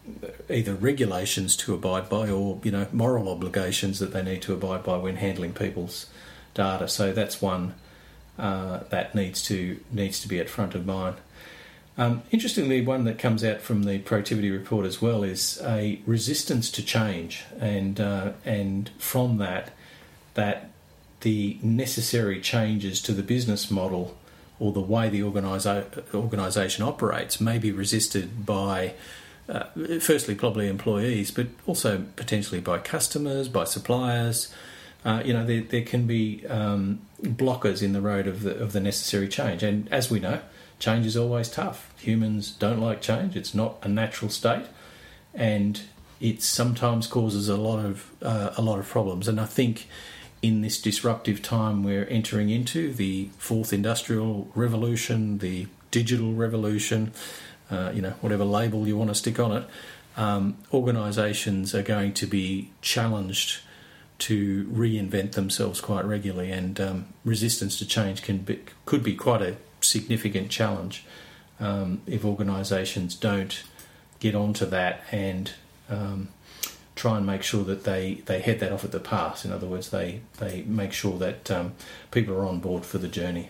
either 0.50 0.74
regulations 0.74 1.56
to 1.58 1.74
abide 1.74 2.10
by 2.10 2.30
or 2.30 2.60
you 2.64 2.72
know 2.72 2.88
moral 2.92 3.30
obligations 3.30 4.00
that 4.00 4.14
they 4.14 4.24
need 4.24 4.42
to 4.44 4.54
abide 4.54 4.84
by 4.84 4.98
when 4.98 5.18
handling 5.18 5.54
people's 5.54 6.08
data. 6.54 6.88
So 6.88 7.14
that's 7.14 7.42
one 7.42 7.76
uh, 8.38 8.80
that 8.90 9.14
needs 9.14 9.44
to 9.46 9.80
needs 9.92 10.20
to 10.22 10.28
be 10.28 10.40
at 10.40 10.50
front 10.50 10.76
of 10.76 10.86
mind. 10.86 11.18
Um, 11.98 12.24
interestingly, 12.32 12.82
one 12.82 13.04
that 13.04 13.20
comes 13.20 13.44
out 13.44 13.62
from 13.62 13.84
the 13.84 14.00
Protiviti 14.00 14.52
report 14.52 14.86
as 14.86 15.02
well 15.02 15.24
is 15.24 15.62
a 15.64 16.02
resistance 16.08 16.72
to 16.72 16.84
change, 16.84 17.44
and 17.60 18.00
uh, 18.00 18.32
and 18.44 18.90
from 18.98 19.38
that, 19.38 19.72
that 20.34 20.72
the 21.20 21.60
necessary 21.62 22.42
changes 22.42 23.02
to 23.04 23.12
the 23.12 23.22
business 23.22 23.70
model 23.70 24.18
or 24.62 24.72
the 24.72 24.80
way 24.80 25.10
the 25.10 25.22
organisa- 25.22 26.14
organisation 26.14 26.86
operates 26.86 27.42
may 27.42 27.58
be 27.58 27.72
resisted 27.72 28.46
by, 28.46 28.94
uh, 29.50 29.64
firstly, 30.00 30.36
probably 30.36 30.68
employees, 30.68 31.32
but 31.32 31.48
also 31.66 32.06
potentially 32.16 32.62
by 32.62 32.78
customers, 32.78 33.50
by 33.50 33.64
suppliers. 33.64 34.54
Uh, 35.04 35.20
you 35.26 35.34
know, 35.34 35.44
there, 35.44 35.64
there 35.64 35.82
can 35.82 36.06
be 36.06 36.46
um, 36.48 37.02
blockers 37.24 37.82
in 37.82 37.94
the 37.94 38.02
road 38.02 38.28
of 38.28 38.44
the, 38.44 38.56
of 38.60 38.72
the 38.72 38.80
necessary 38.80 39.28
change. 39.28 39.64
And 39.64 39.92
as 39.92 40.12
we 40.12 40.20
know, 40.20 40.40
change 40.78 41.08
is 41.08 41.18
always 41.18 41.50
tough. 41.50 41.92
Humans 41.98 42.52
don't 42.52 42.80
like 42.80 43.02
change, 43.02 43.36
it's 43.36 43.56
not 43.56 43.78
a 43.82 43.90
natural 43.90 44.30
state. 44.30 44.68
And 45.34 45.82
it 46.20 46.44
sometimes 46.44 47.08
causes 47.08 47.50
a 47.50 47.58
lot 47.58 47.84
of 47.84 48.12
uh, 48.22 48.52
a 48.56 48.62
lot 48.62 48.78
of 48.78 48.88
problems. 48.88 49.28
And 49.28 49.40
I 49.40 49.46
think 49.46 49.88
in 50.42 50.62
this 50.62 50.82
disruptive 50.82 51.42
time 51.42 51.84
we're 51.84 52.06
entering 52.06 52.50
into, 52.50 52.94
the 52.94 53.30
fourth 53.38 53.72
industrial 53.72 54.50
revolution, 54.56 55.38
the 55.38 55.68
digital 55.92 56.34
revolution, 56.34 57.12
uh, 57.70 57.92
you 57.94 58.02
know, 58.02 58.14
whatever 58.22 58.44
label 58.44 58.88
you 58.88 58.98
want 58.98 59.10
to 59.10 59.16
stick 59.16 59.40
on 59.40 59.52
it, 59.52 59.68
um, 60.18 60.58
organisations 60.74 61.74
are 61.76 61.84
going 61.84 62.14
to 62.14 62.26
be 62.26 62.72
challenged 62.82 63.62
to 64.20 64.66
reinvent 64.66 65.34
themselves 65.34 65.82
quite 65.82 66.06
regularly, 66.06 66.52
and 66.52 66.80
um, 66.80 67.08
resistance 67.26 67.78
to 67.78 67.86
change 67.86 68.22
can 68.22 68.40
be, 68.40 68.60
could 68.86 69.04
be 69.04 69.16
quite 69.16 69.42
a 69.42 69.56
significant 69.80 70.50
challenge 70.50 71.04
um, 71.60 72.02
if 72.06 72.24
organisations 72.24 73.16
don't 73.16 73.64
get 74.20 74.36
onto 74.36 74.66
that 74.66 75.02
and 75.12 75.54
um, 75.90 76.30
try 77.02 77.18
and 77.18 77.26
make 77.26 77.42
sure 77.42 77.64
that 77.64 77.84
they, 77.84 78.22
they 78.28 78.40
head 78.42 78.60
that 78.60 78.72
off 78.72 78.84
at 78.84 78.92
the 78.92 79.00
pass. 79.00 79.44
In 79.44 79.52
other 79.52 79.66
words, 79.66 79.90
they, 79.90 80.22
they 80.38 80.62
make 80.68 80.94
sure 80.94 81.18
that 81.18 81.50
um, 81.50 81.74
people 82.12 82.36
are 82.36 82.46
on 82.46 82.60
board 82.60 82.86
for 82.86 83.00
the 83.00 83.08
journey. 83.08 83.50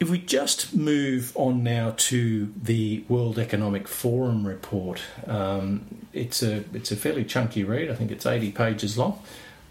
If 0.00 0.10
we 0.10 0.18
just 0.18 0.74
move 0.74 1.32
on 1.36 1.62
now 1.62 1.94
to 1.96 2.52
the 2.60 3.04
World 3.08 3.38
Economic 3.38 3.86
Forum 3.86 4.46
report, 4.46 5.00
um, 5.26 5.86
it's 6.12 6.42
a 6.42 6.64
it's 6.72 6.92
a 6.92 6.96
fairly 6.96 7.24
chunky 7.24 7.64
read. 7.64 7.90
I 7.90 7.94
think 7.96 8.12
it's 8.12 8.24
eighty 8.24 8.52
pages 8.52 8.96
long, 8.96 9.20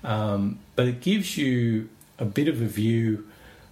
um, 0.03 0.59
but 0.75 0.85
it 0.85 0.99
gives 0.99 1.37
you 1.37 1.87
a 2.19 2.25
bit 2.25 2.49
of 2.49 2.61
a 2.61 2.65
view 2.65 3.25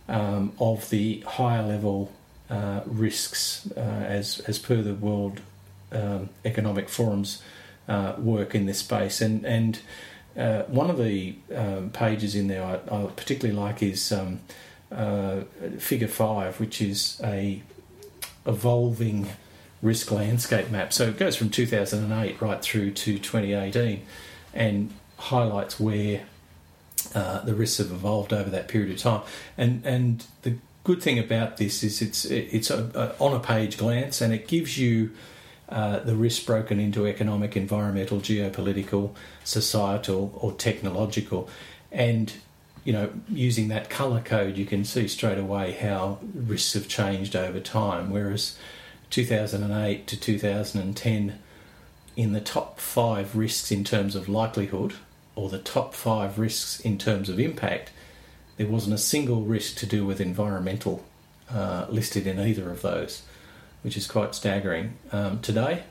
um, 0.08 0.54
of 0.58 0.90
the 0.90 1.20
higher 1.28 1.64
level 1.64 2.14
uh, 2.50 2.82
risks 2.86 3.70
uh, 3.76 3.80
as 4.20 4.40
as 4.48 4.58
per 4.58 4.82
the 4.82 4.94
World 4.94 5.42
um, 5.92 6.30
Economic 6.46 6.88
Forum's 6.88 7.42
uh, 7.88 8.14
work 8.18 8.56
in 8.56 8.66
this 8.66 8.80
space. 8.80 9.22
And 9.22 9.46
and 9.46 9.80
uh, 10.38 10.64
one 10.64 10.90
of 10.90 10.98
the 10.98 11.36
um, 11.56 11.90
pages 11.92 12.36
in 12.36 12.48
there 12.48 12.64
I, 12.64 12.74
I, 12.94 13.06
particularly 13.08 13.58
like 13.58 13.82
is 13.82 14.12
um, 14.12 14.40
uh, 14.92 15.42
Figure 15.80 16.08
Five, 16.08 16.60
which 16.60 16.82
is 16.82 17.20
a 17.24 17.62
evolving 18.46 19.30
risk 19.82 20.12
landscape 20.12 20.70
map. 20.70 20.92
So 20.94 21.08
it 21.08 21.18
goes 21.18 21.36
from 21.36 21.50
2008 21.50 22.42
right 22.42 22.62
through 22.62 22.92
to 22.92 23.20
2018, 23.20 24.02
and 24.54 24.92
highlights 25.18 25.80
where 25.80 26.24
uh, 27.14 27.42
the 27.42 27.56
risks 27.56 27.78
have 27.78 27.92
evolved 27.92 28.34
over 28.34 28.50
that 28.50 28.68
period 28.68 28.92
of 28.92 28.98
time. 28.98 29.22
And 29.58 29.86
and 29.86 30.26
the 30.42 30.58
good 30.84 31.02
thing 31.02 31.20
about 31.20 31.58
this 31.58 31.84
is 31.84 32.02
it's 32.02 32.26
it's 32.26 32.70
a, 32.70 33.16
a 33.20 33.24
on 33.24 33.36
a 33.36 33.40
page 33.40 33.78
glance, 33.78 34.22
and 34.22 34.34
it 34.34 34.48
gives 34.48 34.78
you 34.78 35.12
uh, 35.70 36.00
the 36.00 36.16
risks 36.16 36.44
broken 36.44 36.80
into 36.80 37.08
economic, 37.08 37.58
environmental, 37.58 38.20
geopolitical, 38.20 39.14
societal, 39.44 40.38
or 40.42 40.52
technological. 40.54 41.50
And 41.92 42.34
you 42.84 42.94
know, 42.94 43.12
using 43.28 43.68
that 43.70 43.90
color 43.90 44.22
code, 44.22 44.58
you 44.58 44.66
can 44.66 44.86
see 44.86 45.08
straight 45.08 45.40
away 45.40 45.72
how 45.72 46.20
risks 46.34 46.74
have 46.74 46.88
changed 46.88 47.36
over 47.36 47.60
time. 47.60 48.12
Whereas 48.12 48.58
2008 49.10 50.06
to 50.06 50.20
2010, 50.20 51.40
in 52.16 52.34
the 52.34 52.42
top 52.42 52.80
five 52.80 53.36
risks 53.36 53.72
in 53.72 53.84
terms 53.84 54.16
of 54.16 54.30
likelihood, 54.30 54.94
or 55.36 55.50
the 55.50 55.60
top 55.60 55.96
five 55.96 56.38
risks 56.38 56.80
in 56.80 56.98
terms 57.00 57.28
of 57.28 57.40
impact, 57.40 57.92
there 58.58 58.68
wasn't 58.68 58.94
a 58.94 59.00
single 59.00 59.42
risk 59.42 59.76
to 59.78 59.86
do 59.88 60.06
with 60.06 60.22
environmental 60.22 61.04
uh, 61.52 61.88
listed 61.90 62.28
in 62.28 62.40
either 62.40 62.70
of 62.70 62.84
those 62.84 63.24
which 63.86 63.96
is 63.96 64.08
quite 64.08 64.34
staggering. 64.34 64.94
Um, 65.12 65.42
today, 65.42 65.84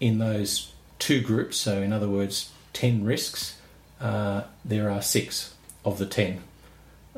in 0.00 0.18
those 0.18 0.72
two 0.98 1.20
groups, 1.20 1.56
so 1.56 1.80
in 1.80 1.92
other 1.92 2.08
words, 2.08 2.50
10 2.72 3.04
risks, 3.04 3.60
uh, 4.00 4.42
there 4.64 4.90
are 4.90 5.00
six 5.00 5.54
of 5.84 5.98
the 5.98 6.06
10. 6.06 6.42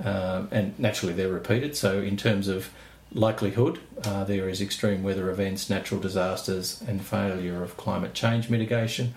Um, 0.05 0.49
and 0.51 0.79
naturally, 0.79 1.15
they're 1.15 1.33
repeated. 1.33 1.75
So, 1.75 2.03
in 2.03 2.19
terms 2.19 2.49
of 2.49 2.69
likelihood, 3.15 3.81
uh, 4.05 4.25
there 4.25 4.47
is 4.51 4.61
extreme 4.61 5.03
weather 5.03 5.31
events, 5.31 5.71
natural 5.71 6.03
disasters, 6.03 6.85
and 6.87 7.01
failure 7.01 7.63
of 7.63 7.79
climate 7.79 8.13
change 8.13 8.51
mitigation. 8.51 9.15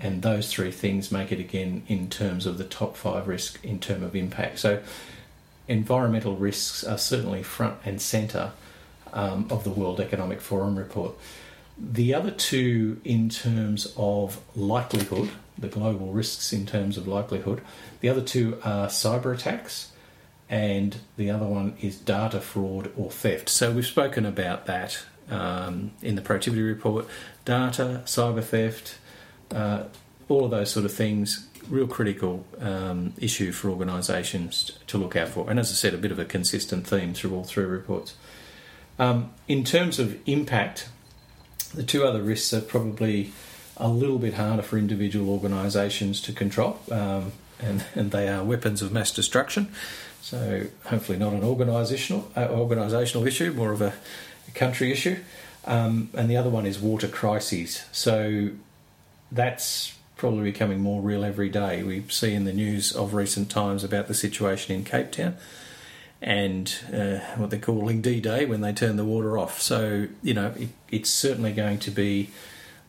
And 0.00 0.22
those 0.22 0.50
three 0.50 0.70
things 0.70 1.12
make 1.12 1.32
it 1.32 1.38
again 1.38 1.82
in 1.86 2.08
terms 2.08 2.46
of 2.46 2.56
the 2.56 2.64
top 2.64 2.96
five 2.96 3.28
risk 3.28 3.62
in 3.62 3.78
terms 3.78 4.04
of 4.04 4.16
impact. 4.16 4.58
So, 4.58 4.82
environmental 5.68 6.34
risks 6.34 6.82
are 6.82 6.96
certainly 6.96 7.42
front 7.42 7.76
and 7.84 8.00
centre 8.00 8.52
um, 9.14 9.46
of 9.50 9.64
the 9.64 9.70
World 9.70 10.00
Economic 10.00 10.40
Forum 10.40 10.76
report. 10.76 11.14
The 11.78 12.14
other 12.14 12.30
two, 12.30 13.00
in 13.04 13.30
terms 13.30 13.92
of 13.96 14.40
likelihood, 14.54 15.30
the 15.56 15.68
global 15.68 16.12
risks 16.12 16.52
in 16.52 16.66
terms 16.66 16.96
of 16.96 17.08
likelihood. 17.08 17.62
The 18.00 18.08
other 18.08 18.20
two 18.20 18.58
are 18.62 18.88
cyber 18.88 19.34
attacks, 19.34 19.92
and 20.48 20.96
the 21.16 21.30
other 21.30 21.46
one 21.46 21.76
is 21.80 21.96
data 21.96 22.40
fraud 22.40 22.92
or 22.96 23.10
theft. 23.10 23.48
So 23.48 23.72
we've 23.72 23.86
spoken 23.86 24.26
about 24.26 24.66
that 24.66 25.04
um, 25.30 25.92
in 26.02 26.16
the 26.16 26.22
Protiviti 26.22 26.66
report. 26.66 27.06
Data, 27.44 28.02
cyber 28.04 28.42
theft, 28.42 28.98
uh, 29.52 29.84
all 30.28 30.44
of 30.44 30.50
those 30.50 30.70
sort 30.70 30.84
of 30.84 30.92
things, 30.92 31.48
real 31.68 31.86
critical 31.86 32.44
um, 32.60 33.14
issue 33.18 33.52
for 33.52 33.70
organisations 33.70 34.78
to 34.86 34.98
look 34.98 35.16
out 35.16 35.28
for. 35.28 35.50
And 35.50 35.58
as 35.58 35.70
I 35.70 35.74
said, 35.74 35.94
a 35.94 35.98
bit 35.98 36.12
of 36.12 36.18
a 36.18 36.24
consistent 36.24 36.86
theme 36.86 37.14
through 37.14 37.34
all 37.34 37.44
three 37.44 37.64
reports. 37.64 38.14
Um, 38.98 39.30
in 39.48 39.64
terms 39.64 39.98
of 39.98 40.16
impact, 40.26 40.88
the 41.74 41.82
two 41.82 42.04
other 42.04 42.22
risks 42.22 42.52
are 42.52 42.60
probably 42.60 43.32
a 43.76 43.88
little 43.88 44.18
bit 44.18 44.34
harder 44.34 44.62
for 44.62 44.78
individual 44.78 45.30
organisations 45.30 46.20
to 46.22 46.32
control, 46.32 46.78
um, 46.90 47.32
and, 47.58 47.84
and 47.94 48.10
they 48.10 48.28
are 48.28 48.44
weapons 48.44 48.82
of 48.82 48.92
mass 48.92 49.10
destruction. 49.10 49.72
So 50.20 50.66
hopefully 50.86 51.18
not 51.18 51.32
an 51.32 51.42
organisational 51.42 52.24
uh, 52.36 52.48
organisational 52.48 53.26
issue, 53.26 53.52
more 53.52 53.72
of 53.72 53.82
a, 53.82 53.92
a 54.48 54.50
country 54.52 54.90
issue. 54.90 55.18
Um, 55.66 56.10
and 56.14 56.30
the 56.30 56.36
other 56.36 56.50
one 56.50 56.66
is 56.66 56.78
water 56.78 57.08
crises. 57.08 57.84
So 57.90 58.50
that's 59.32 59.94
probably 60.16 60.44
becoming 60.44 60.80
more 60.80 61.02
real 61.02 61.24
every 61.24 61.48
day. 61.48 61.82
We 61.82 62.04
see 62.08 62.32
in 62.32 62.44
the 62.44 62.52
news 62.52 62.92
of 62.92 63.14
recent 63.14 63.50
times 63.50 63.82
about 63.82 64.06
the 64.06 64.14
situation 64.14 64.74
in 64.74 64.84
Cape 64.84 65.10
Town 65.10 65.36
and 66.24 66.74
uh, 66.90 67.18
what 67.36 67.50
they're 67.50 67.60
calling 67.60 68.00
D 68.00 68.18
Day 68.18 68.46
when 68.46 68.62
they 68.62 68.72
turn 68.72 68.96
the 68.96 69.04
water 69.04 69.36
off. 69.36 69.60
So, 69.60 70.08
you 70.22 70.32
know, 70.32 70.54
it, 70.58 70.70
it's 70.90 71.10
certainly 71.10 71.52
going 71.52 71.78
to 71.80 71.90
be 71.90 72.30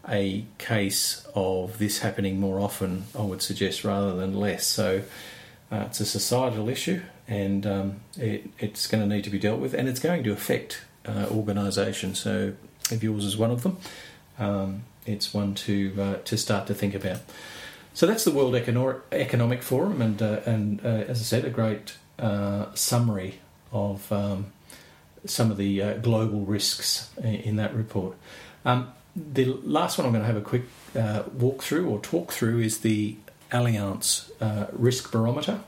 a 0.07 0.45
case 0.57 1.27
of 1.35 1.77
this 1.77 1.99
happening 1.99 2.39
more 2.39 2.61
often, 2.61 3.05
I 3.17 3.23
would 3.23 3.41
suggest, 3.41 3.83
rather 3.83 4.15
than 4.15 4.33
less. 4.33 4.65
So, 4.65 5.03
uh, 5.69 5.83
it's 5.87 5.99
a 5.99 6.05
societal 6.05 6.69
issue 6.69 7.01
and 7.27 7.65
um, 7.67 7.99
it, 8.17 8.49
it's 8.57 8.87
going 8.87 9.07
to 9.07 9.15
need 9.15 9.25
to 9.25 9.29
be 9.29 9.39
dealt 9.39 9.59
with, 9.59 9.73
and 9.73 9.89
it's 9.89 9.99
going 9.99 10.23
to 10.23 10.31
affect 10.31 10.85
uh, 11.05 11.25
organisations. 11.29 12.19
So, 12.19 12.53
if 12.89 13.03
yours 13.03 13.25
is 13.25 13.35
one 13.35 13.51
of 13.51 13.63
them, 13.63 13.77
um, 14.39 14.83
it's 15.05 15.33
one 15.33 15.55
to 15.55 15.93
uh, 15.99 16.15
to 16.23 16.37
start 16.37 16.67
to 16.67 16.73
think 16.73 16.95
about. 16.95 17.19
So 17.93 18.05
that's 18.05 18.25
the 18.25 18.31
World 18.31 18.55
Economic 18.55 19.63
Forum, 19.63 20.01
and 20.01 20.21
uh, 20.21 20.41
and 20.45 20.85
uh, 20.85 21.05
as 21.07 21.19
I 21.19 21.23
said, 21.23 21.45
a 21.45 21.49
great 21.49 21.95
uh, 22.19 22.73
summary 22.73 23.39
of 23.71 24.11
um, 24.11 24.47
some 25.25 25.51
of 25.51 25.57
the 25.57 25.81
uh, 25.81 25.93
global 25.95 26.41
risks 26.41 27.09
in 27.21 27.55
that 27.57 27.73
report. 27.73 28.15
Um, 28.63 28.91
the 29.15 29.45
last 29.45 29.97
one 29.97 30.05
I'm 30.05 30.13
going 30.13 30.23
to 30.23 30.27
have 30.27 30.37
a 30.37 30.41
quick 30.41 30.63
uh, 30.95 31.23
walk 31.33 31.63
through 31.63 31.89
or 31.89 31.99
talk 31.99 32.31
through 32.31 32.59
is 32.59 32.79
the 32.79 33.15
Allianz 33.51 34.29
uh, 34.41 34.67
Risk 34.73 35.11
Barometer. 35.11 35.59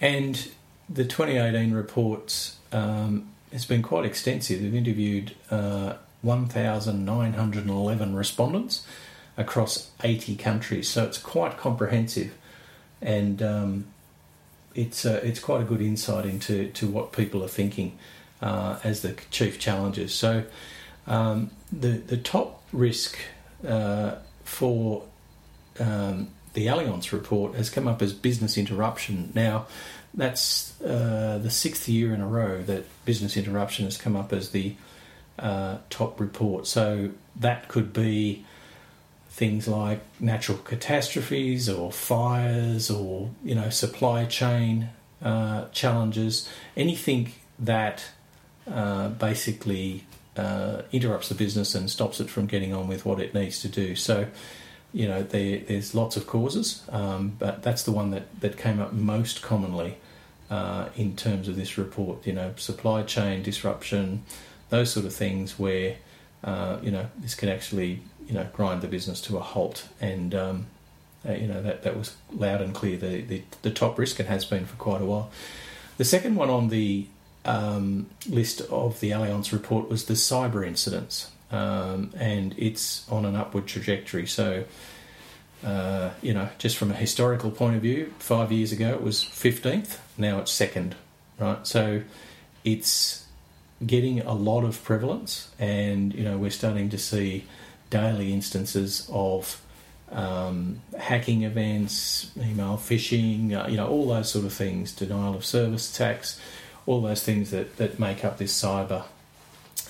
And 0.00 0.50
the 0.88 1.04
2018 1.04 1.72
report 1.72 2.52
um, 2.72 3.28
has 3.52 3.66
been 3.66 3.82
quite 3.82 4.04
extensive. 4.04 4.62
They've 4.62 4.74
interviewed 4.74 5.34
uh, 5.50 5.94
1,911 6.22 8.14
respondents 8.14 8.86
across 9.36 9.90
80 10.02 10.36
countries, 10.36 10.88
so 10.88 11.04
it's 11.04 11.18
quite 11.18 11.58
comprehensive. 11.58 12.34
And 13.00 13.42
um, 13.42 13.86
it's 14.78 15.04
uh, 15.04 15.20
it's 15.24 15.40
quite 15.40 15.60
a 15.60 15.64
good 15.64 15.82
insight 15.82 16.24
into 16.24 16.68
to 16.70 16.86
what 16.86 17.12
people 17.12 17.42
are 17.42 17.48
thinking 17.48 17.98
uh, 18.40 18.78
as 18.84 19.02
the 19.02 19.16
chief 19.30 19.58
challenges. 19.58 20.14
So 20.14 20.44
um, 21.06 21.50
the 21.72 21.88
the 21.88 22.16
top 22.16 22.62
risk 22.72 23.18
uh, 23.66 24.16
for 24.44 25.02
um, 25.80 26.28
the 26.52 26.66
Allianz 26.66 27.12
report 27.12 27.54
has 27.56 27.70
come 27.70 27.88
up 27.88 28.00
as 28.02 28.12
business 28.12 28.56
interruption. 28.56 29.32
Now 29.34 29.66
that's 30.14 30.80
uh, 30.80 31.38
the 31.42 31.50
sixth 31.50 31.88
year 31.88 32.14
in 32.14 32.20
a 32.20 32.26
row 32.26 32.62
that 32.62 32.84
business 33.04 33.36
interruption 33.36 33.84
has 33.84 33.96
come 33.96 34.14
up 34.14 34.32
as 34.32 34.50
the 34.50 34.76
uh, 35.40 35.78
top 35.90 36.20
report. 36.20 36.68
So 36.68 37.10
that 37.34 37.66
could 37.66 37.92
be 37.92 38.44
things 39.38 39.68
like 39.68 40.00
natural 40.18 40.58
catastrophes 40.58 41.68
or 41.68 41.92
fires 41.92 42.90
or 42.90 43.30
you 43.44 43.54
know 43.54 43.70
supply 43.70 44.24
chain 44.24 44.90
uh, 45.22 45.68
challenges, 45.68 46.48
anything 46.76 47.32
that 47.58 48.04
uh, 48.70 49.08
basically 49.08 50.04
uh, 50.36 50.82
interrupts 50.92 51.28
the 51.28 51.34
business 51.34 51.74
and 51.74 51.88
stops 51.88 52.20
it 52.20 52.28
from 52.28 52.46
getting 52.46 52.72
on 52.74 52.88
with 52.88 53.04
what 53.04 53.20
it 53.20 53.32
needs 53.32 53.60
to 53.60 53.68
do. 53.68 53.94
So, 53.94 54.26
you 54.92 55.08
know, 55.08 55.22
there, 55.22 55.58
there's 55.58 55.94
lots 55.94 56.16
of 56.16 56.26
causes, 56.26 56.82
um, 56.90 57.36
but 57.38 57.62
that's 57.62 57.82
the 57.82 57.92
one 57.92 58.10
that, 58.10 58.40
that 58.40 58.56
came 58.56 58.80
up 58.80 58.92
most 58.92 59.42
commonly 59.42 59.98
uh, 60.50 60.88
in 60.96 61.16
terms 61.16 61.48
of 61.48 61.56
this 61.56 61.78
report. 61.78 62.26
You 62.26 62.32
know, 62.32 62.54
supply 62.56 63.02
chain 63.02 63.42
disruption, 63.42 64.24
those 64.70 64.92
sort 64.92 65.06
of 65.06 65.12
things 65.12 65.58
where, 65.58 65.96
uh, 66.44 66.78
you 66.82 66.90
know, 66.90 67.06
this 67.18 67.34
can 67.34 67.48
actually 67.48 68.02
you 68.28 68.34
know 68.34 68.46
grind 68.52 68.82
the 68.82 68.88
business 68.88 69.20
to 69.22 69.36
a 69.36 69.40
halt. 69.40 69.88
And 70.00 70.34
um, 70.34 70.66
uh, 71.26 71.32
you 71.32 71.48
know 71.48 71.60
that 71.62 71.82
that 71.82 71.96
was 71.96 72.14
loud 72.32 72.60
and 72.60 72.74
clear. 72.74 72.96
The, 72.96 73.22
the, 73.22 73.42
the 73.62 73.70
top 73.70 73.98
risk 73.98 74.20
It 74.20 74.26
has 74.26 74.44
been 74.44 74.66
for 74.66 74.76
quite 74.76 75.02
a 75.02 75.04
while. 75.04 75.30
The 75.96 76.04
second 76.04 76.36
one 76.36 76.50
on 76.50 76.68
the 76.68 77.06
um, 77.44 78.06
list 78.28 78.60
of 78.60 79.00
the 79.00 79.10
Allianz 79.10 79.52
report 79.52 79.88
was 79.88 80.04
the 80.04 80.14
cyber 80.14 80.64
incidents, 80.66 81.30
um, 81.50 82.12
and 82.16 82.54
it's 82.56 83.10
on 83.10 83.24
an 83.24 83.34
upward 83.34 83.66
trajectory. 83.66 84.26
So. 84.26 84.64
Uh, 85.64 86.12
you 86.22 86.32
know, 86.32 86.48
just 86.58 86.76
from 86.76 86.92
a 86.92 86.94
historical 86.94 87.50
point 87.50 87.74
of 87.74 87.82
view, 87.82 88.14
five 88.20 88.52
years 88.52 88.70
ago 88.70 88.90
it 88.90 89.02
was 89.02 89.24
15th, 89.24 89.98
now 90.16 90.38
it's 90.38 90.52
second, 90.52 90.94
right? 91.40 91.66
So 91.66 92.02
it's 92.62 93.26
getting 93.84 94.20
a 94.20 94.34
lot 94.34 94.62
of 94.62 94.82
prevalence, 94.84 95.50
and 95.58 96.14
you 96.14 96.22
know, 96.22 96.38
we're 96.38 96.52
starting 96.52 96.90
to 96.90 96.98
see 96.98 97.44
daily 97.90 98.32
instances 98.32 99.08
of 99.12 99.62
um, 100.10 100.80
hacking 100.98 101.42
events, 101.42 102.30
email 102.36 102.76
phishing, 102.76 103.52
uh, 103.52 103.68
you 103.68 103.76
know, 103.76 103.88
all 103.88 104.08
those 104.08 104.30
sort 104.30 104.44
of 104.44 104.52
things, 104.52 104.92
denial 104.92 105.34
of 105.34 105.44
service 105.44 105.94
attacks, 105.94 106.40
all 106.86 107.02
those 107.02 107.22
things 107.22 107.50
that, 107.50 107.76
that 107.76 107.98
make 107.98 108.24
up 108.24 108.38
this 108.38 108.58
cyber 108.58 109.04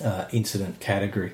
uh, 0.03 0.25
incident 0.31 0.79
category. 0.79 1.31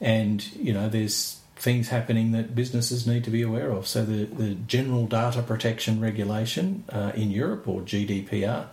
And, 0.00 0.44
you 0.56 0.72
know, 0.72 0.88
there's 0.88 1.40
things 1.56 1.88
happening 1.88 2.32
that 2.32 2.54
businesses 2.54 3.06
need 3.06 3.24
to 3.24 3.30
be 3.30 3.40
aware 3.40 3.70
of. 3.70 3.86
So 3.86 4.04
the, 4.04 4.24
the 4.24 4.54
General 4.54 5.06
Data 5.06 5.42
Protection 5.42 6.00
Regulation 6.00 6.84
uh, 6.90 7.12
in 7.14 7.30
Europe, 7.30 7.66
or 7.66 7.80
GDPR, 7.80 8.66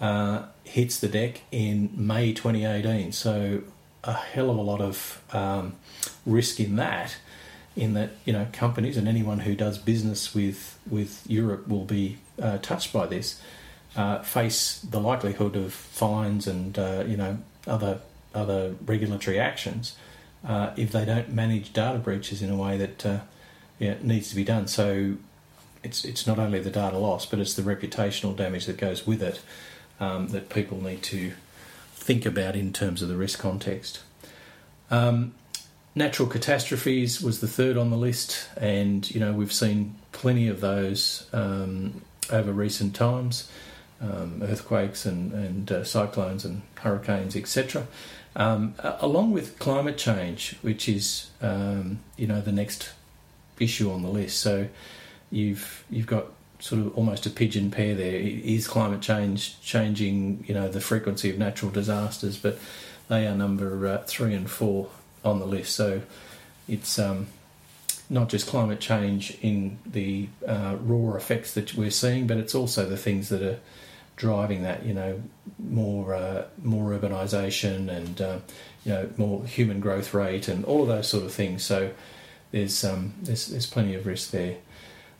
uh, 0.00 0.42
hits 0.64 1.00
the 1.00 1.08
deck 1.08 1.42
in 1.50 1.90
May 1.94 2.32
2018. 2.32 3.12
So 3.12 3.62
a 4.04 4.12
hell 4.12 4.50
of 4.50 4.56
a 4.56 4.62
lot 4.62 4.80
of 4.80 5.22
um, 5.32 5.74
risk 6.24 6.60
in 6.60 6.76
that, 6.76 7.16
in 7.76 7.94
that 7.94 8.10
you 8.24 8.32
know 8.32 8.46
companies 8.52 8.96
and 8.96 9.06
anyone 9.08 9.40
who 9.40 9.54
does 9.54 9.78
business 9.78 10.34
with 10.34 10.78
with 10.88 11.22
Europe 11.28 11.68
will 11.68 11.84
be 11.84 12.18
uh, 12.40 12.58
touched 12.58 12.92
by 12.92 13.06
this, 13.06 13.40
uh, 13.96 14.20
face 14.22 14.80
the 14.80 15.00
likelihood 15.00 15.56
of 15.56 15.72
fines 15.72 16.46
and 16.46 16.78
uh, 16.78 17.04
you 17.06 17.16
know 17.16 17.38
other 17.66 18.00
other 18.34 18.74
regulatory 18.84 19.38
actions 19.38 19.96
uh, 20.46 20.70
if 20.76 20.92
they 20.92 21.04
don't 21.04 21.32
manage 21.32 21.72
data 21.72 21.98
breaches 21.98 22.42
in 22.42 22.50
a 22.50 22.56
way 22.56 22.76
that 22.76 23.06
uh, 23.06 23.18
yeah, 23.78 23.94
needs 24.02 24.28
to 24.30 24.36
be 24.36 24.44
done. 24.44 24.66
So 24.66 25.16
it's 25.82 26.04
it's 26.04 26.26
not 26.26 26.38
only 26.38 26.60
the 26.60 26.70
data 26.70 26.98
loss, 26.98 27.26
but 27.26 27.38
it's 27.38 27.54
the 27.54 27.62
reputational 27.62 28.36
damage 28.36 28.66
that 28.66 28.76
goes 28.76 29.06
with 29.06 29.22
it 29.22 29.40
um, 30.00 30.28
that 30.28 30.48
people 30.48 30.82
need 30.82 31.02
to 31.04 31.32
think 32.08 32.24
about 32.24 32.56
in 32.56 32.72
terms 32.72 33.02
of 33.02 33.08
the 33.10 33.16
risk 33.16 33.38
context. 33.38 34.00
Um, 34.90 35.34
natural 35.94 36.26
catastrophes 36.26 37.20
was 37.20 37.42
the 37.42 37.46
third 37.46 37.76
on 37.76 37.90
the 37.90 37.98
list, 37.98 38.48
and 38.56 38.98
you 39.10 39.20
know 39.20 39.34
we've 39.34 39.52
seen 39.52 39.94
plenty 40.12 40.48
of 40.48 40.62
those 40.62 41.28
um, 41.34 42.00
over 42.32 42.50
recent 42.50 42.96
times, 42.96 43.52
um, 44.00 44.40
earthquakes 44.42 45.04
and, 45.04 45.34
and 45.34 45.70
uh, 45.70 45.84
cyclones 45.84 46.46
and 46.46 46.62
hurricanes, 46.76 47.36
etc. 47.36 47.86
Um, 48.34 48.74
along 49.00 49.32
with 49.32 49.58
climate 49.58 49.98
change, 49.98 50.56
which 50.62 50.88
is 50.88 51.28
um, 51.42 51.98
you 52.16 52.26
know 52.26 52.40
the 52.40 52.52
next 52.52 52.90
issue 53.60 53.92
on 53.92 54.00
the 54.00 54.08
list. 54.08 54.40
So 54.40 54.68
you've 55.30 55.84
you've 55.90 56.06
got 56.06 56.24
sort 56.60 56.80
of 56.80 56.96
almost 56.96 57.26
a 57.26 57.30
pigeon 57.30 57.70
pair 57.70 57.94
there. 57.94 58.16
Is 58.16 58.66
climate 58.66 59.00
change 59.00 59.60
changing, 59.60 60.44
you 60.46 60.54
know, 60.54 60.68
the 60.68 60.80
frequency 60.80 61.30
of 61.30 61.38
natural 61.38 61.70
disasters? 61.70 62.36
But 62.36 62.58
they 63.08 63.26
are 63.26 63.34
number 63.34 63.86
uh, 63.86 63.98
three 64.06 64.34
and 64.34 64.50
four 64.50 64.88
on 65.24 65.38
the 65.38 65.46
list. 65.46 65.74
So 65.74 66.02
it's 66.68 66.98
um, 66.98 67.28
not 68.10 68.28
just 68.28 68.46
climate 68.46 68.80
change 68.80 69.36
in 69.42 69.78
the 69.86 70.28
uh, 70.46 70.76
raw 70.80 71.14
effects 71.16 71.54
that 71.54 71.74
we're 71.74 71.90
seeing, 71.90 72.26
but 72.26 72.36
it's 72.36 72.54
also 72.54 72.88
the 72.88 72.96
things 72.96 73.28
that 73.28 73.42
are 73.42 73.58
driving 74.16 74.62
that. 74.62 74.84
You 74.84 74.94
know, 74.94 75.22
more 75.58 76.14
uh, 76.14 76.44
more 76.62 76.90
urbanisation 76.90 77.88
and 77.88 78.20
uh, 78.20 78.38
you 78.84 78.92
know 78.92 79.10
more 79.16 79.44
human 79.44 79.80
growth 79.80 80.14
rate 80.14 80.48
and 80.48 80.64
all 80.64 80.82
of 80.82 80.88
those 80.88 81.08
sort 81.08 81.24
of 81.24 81.32
things. 81.32 81.62
So 81.62 81.90
there's 82.50 82.84
um, 82.84 83.14
there's 83.22 83.46
there's 83.48 83.66
plenty 83.66 83.94
of 83.94 84.06
risk 84.06 84.30
there. 84.30 84.56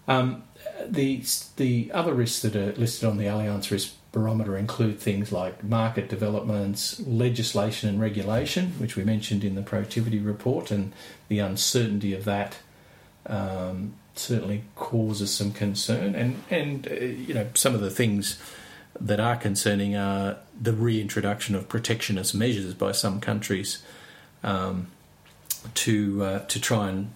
Um, 0.07 0.43
the 0.87 1.23
the 1.57 1.91
other 1.93 2.15
risks 2.15 2.43
that 2.43 2.57
are 2.57 2.73
listed 2.73 3.09
on 3.09 3.17
the 3.17 3.25
Allianz 3.25 3.71
Risk 3.71 3.95
Barometer 4.13 4.57
include 4.57 4.99
things 4.99 5.33
like 5.33 5.63
market 5.63 6.09
developments, 6.09 7.01
legislation 7.01 7.89
and 7.89 8.01
regulation, 8.01 8.73
which 8.79 8.97
we 8.97 9.05
mentioned 9.05 9.45
in 9.45 9.55
the 9.55 9.63
Protiviti 9.63 10.25
report, 10.25 10.71
and 10.71 10.93
the 11.29 11.39
uncertainty 11.39 12.15
of 12.15 12.25
that 12.25 12.57
um, 13.27 13.95
certainly 14.15 14.65
causes 14.77 15.33
some 15.33 15.53
concern. 15.53 16.15
And 16.15 16.43
and 16.51 16.89
uh, 16.89 16.95
you 16.95 17.35
know 17.35 17.49
some 17.55 17.75
of 17.75 17.81
the 17.81 17.91
things 17.91 18.39
that 19.01 19.21
are 19.21 19.37
concerning 19.37 19.95
are 19.95 20.39
the 20.61 20.73
reintroduction 20.73 21.55
of 21.55 21.69
protectionist 21.69 22.35
measures 22.35 22.75
by 22.75 22.93
some 22.93 23.21
countries 23.21 23.83
um, 24.43 24.89
to 25.75 26.25
uh, 26.25 26.39
to 26.47 26.61
try 26.61 26.89
and 26.89 27.11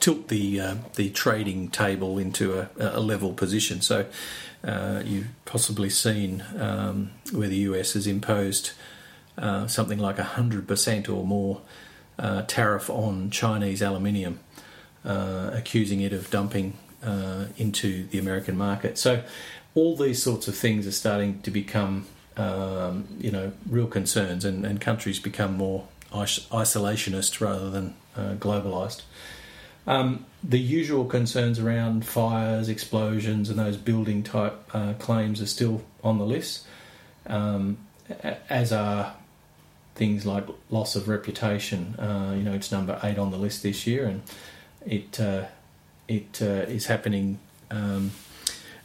tilt 0.00 0.28
the 0.28 0.60
uh, 0.60 0.74
the 0.96 1.10
trading 1.10 1.68
table 1.68 2.18
into 2.18 2.58
a, 2.58 2.68
a 2.78 3.00
level 3.00 3.32
position. 3.32 3.80
So 3.80 4.06
uh, 4.62 5.02
you've 5.04 5.28
possibly 5.44 5.90
seen 5.90 6.44
um, 6.58 7.10
where 7.32 7.48
the 7.48 7.56
US 7.56 7.92
has 7.94 8.06
imposed 8.06 8.72
uh, 9.36 9.66
something 9.66 9.98
like 9.98 10.18
hundred 10.18 10.68
percent 10.68 11.08
or 11.08 11.24
more 11.24 11.60
uh, 12.18 12.42
tariff 12.42 12.88
on 12.88 13.30
Chinese 13.30 13.82
aluminium, 13.82 14.40
uh, 15.04 15.50
accusing 15.52 16.00
it 16.00 16.12
of 16.12 16.30
dumping 16.30 16.74
uh, 17.02 17.46
into 17.56 18.06
the 18.08 18.18
American 18.18 18.56
market. 18.56 18.96
So 18.96 19.22
all 19.74 19.96
these 19.96 20.22
sorts 20.22 20.48
of 20.48 20.56
things 20.56 20.86
are 20.86 20.92
starting 20.92 21.40
to 21.42 21.50
become 21.50 22.06
um, 22.36 23.06
you 23.18 23.30
know 23.30 23.52
real 23.68 23.86
concerns, 23.86 24.44
and, 24.44 24.64
and 24.64 24.80
countries 24.80 25.18
become 25.18 25.56
more 25.56 25.88
isolationist 26.12 27.40
rather 27.40 27.70
than 27.70 27.94
globalized. 28.16 29.02
Um, 29.86 30.24
the 30.42 30.58
usual 30.58 31.04
concerns 31.04 31.58
around 31.58 32.06
fires, 32.06 32.68
explosions, 32.68 33.50
and 33.50 33.58
those 33.58 33.76
building 33.76 34.22
type 34.22 34.54
uh, 34.74 34.94
claims 34.94 35.40
are 35.42 35.46
still 35.46 35.82
on 36.02 36.18
the 36.18 36.24
list, 36.24 36.66
um, 37.26 37.78
as 38.48 38.72
are 38.72 39.14
things 39.94 40.26
like 40.26 40.46
loss 40.70 40.96
of 40.96 41.08
reputation. 41.08 41.94
Uh, 41.98 42.34
you 42.36 42.42
know, 42.42 42.54
it's 42.54 42.72
number 42.72 42.98
eight 43.02 43.18
on 43.18 43.30
the 43.30 43.36
list 43.36 43.62
this 43.62 43.86
year, 43.86 44.06
and 44.06 44.22
it 44.86 45.20
uh, 45.20 45.44
it 46.08 46.40
uh, 46.42 46.66
is 46.66 46.86
happening 46.86 47.38
um, 47.70 48.12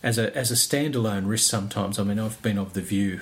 as 0.04 0.18
a 0.18 0.36
as 0.36 0.52
a 0.52 0.56
standalone 0.56 1.28
risk. 1.28 1.50
Sometimes, 1.50 1.98
I 1.98 2.04
mean, 2.04 2.20
I've 2.20 2.42
been 2.42 2.58
of 2.58 2.74
the 2.74 2.82
view. 2.82 3.22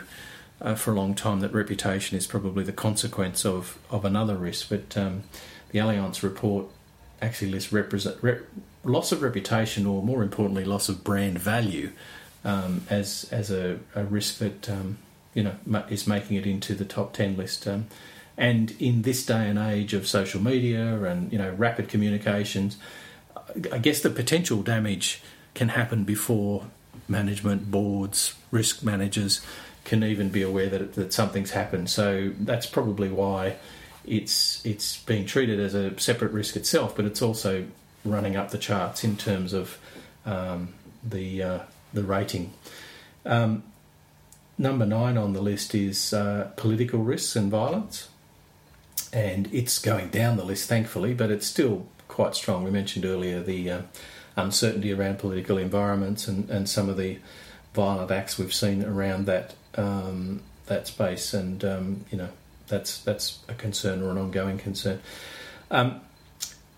Uh, 0.60 0.74
for 0.74 0.90
a 0.90 0.96
long 0.96 1.14
time, 1.14 1.40
that 1.42 1.54
reputation 1.54 2.18
is 2.18 2.26
probably 2.26 2.64
the 2.64 2.72
consequence 2.72 3.46
of, 3.46 3.78
of 3.92 4.04
another 4.04 4.36
risk, 4.36 4.70
but 4.70 4.98
um, 4.98 5.22
the 5.70 5.78
Allianz 5.78 6.24
report 6.24 6.66
actually 7.22 7.52
less 7.52 7.72
represent, 7.72 8.18
re, 8.22 8.38
loss 8.84 9.12
of 9.12 9.22
reputation, 9.22 9.86
or 9.86 10.02
more 10.04 10.24
importantly, 10.24 10.66
loss 10.66 10.90
of 10.90 11.04
brand 11.04 11.40
value, 11.40 11.92
um, 12.44 12.82
as 12.90 13.28
as 13.32 13.52
a, 13.52 13.80
a 13.96 14.04
risk 14.04 14.40
that 14.40 14.70
um, 14.70 14.98
you 15.34 15.44
know 15.44 15.56
is 15.90 16.08
making 16.08 16.38
it 16.38 16.46
into 16.46 16.76
the 16.76 16.86
top 16.86 17.14
ten 17.14 17.36
list. 17.38 17.68
Um, 17.68 17.88
and 18.38 18.76
in 18.80 19.02
this 19.02 19.26
day 19.26 19.50
and 19.50 19.58
age 19.58 19.94
of 19.94 20.08
social 20.08 20.42
media 20.42 21.04
and 21.04 21.32
you 21.32 21.38
know 21.38 21.52
rapid 21.54 21.90
communications, 21.90 22.78
I 23.72 23.80
guess 23.80 24.02
the 24.02 24.10
potential 24.10 24.62
damage 24.62 25.22
can 25.54 25.70
happen 25.70 26.04
before 26.04 26.66
management 27.08 27.72
boards, 27.72 28.36
risk 28.52 28.84
managers 28.84 29.42
can 29.86 30.04
even 30.04 30.30
be 30.30 30.42
aware 30.42 30.70
that 30.70 30.94
that 30.94 31.14
something's 31.14 31.52
happened. 31.52 31.90
So 31.90 32.34
that's 32.40 32.66
probably 32.66 33.10
why 33.10 33.56
it's 34.08 34.66
it's 34.66 34.98
being 35.04 35.26
treated 35.26 35.60
as 35.60 35.74
a 35.74 35.98
separate 36.00 36.32
risk 36.32 36.56
itself, 36.56 36.96
but 36.96 37.06
it's 37.06 37.22
also 37.22 37.66
running 38.06 38.36
up 38.36 38.52
the 38.52 38.58
charts 38.58 39.04
in 39.04 39.18
terms 39.18 39.54
of 39.54 39.78
um, 40.26 40.74
the 41.04 41.44
uh, 41.44 41.60
the 41.94 42.04
rating. 42.04 42.54
Um, 43.26 43.64
number 44.58 44.86
nine 44.86 45.18
on 45.18 45.34
the 45.34 45.42
list 45.42 45.76
is 45.76 46.14
uh, 46.14 46.52
political 46.56 47.00
risks 47.00 47.36
and 47.36 47.52
violence, 47.52 48.10
and 49.12 49.54
it's 49.54 49.80
going 49.80 50.10
down 50.10 50.38
the 50.38 50.46
list, 50.46 50.70
thankfully, 50.70 51.14
but 51.14 51.30
it's 51.30 51.46
still 51.46 51.88
quite 52.08 52.36
strong. 52.36 52.64
We 52.64 52.72
mentioned 52.72 53.06
earlier 53.06 53.42
the 53.42 53.70
uh, 53.70 53.82
uncertainty 54.36 54.94
around 54.94 55.20
political 55.20 55.58
environments 55.58 56.28
and, 56.28 56.50
and 56.50 56.70
some 56.70 56.90
of 56.90 56.98
the 56.98 57.20
violent 57.74 58.10
acts 58.12 58.38
we've 58.38 58.54
seen 58.54 58.84
around 58.84 59.26
that 59.26 59.56
um, 59.76 60.42
that 60.68 60.88
space, 60.88 61.34
and 61.34 61.64
um, 61.64 62.06
you 62.12 62.18
know 62.18 62.30
that's 62.68 63.00
that's 63.04 63.40
a 63.48 63.54
concern 63.54 64.02
or 64.02 64.12
an 64.12 64.18
ongoing 64.18 64.58
concern. 64.58 65.02
Um, 65.72 66.02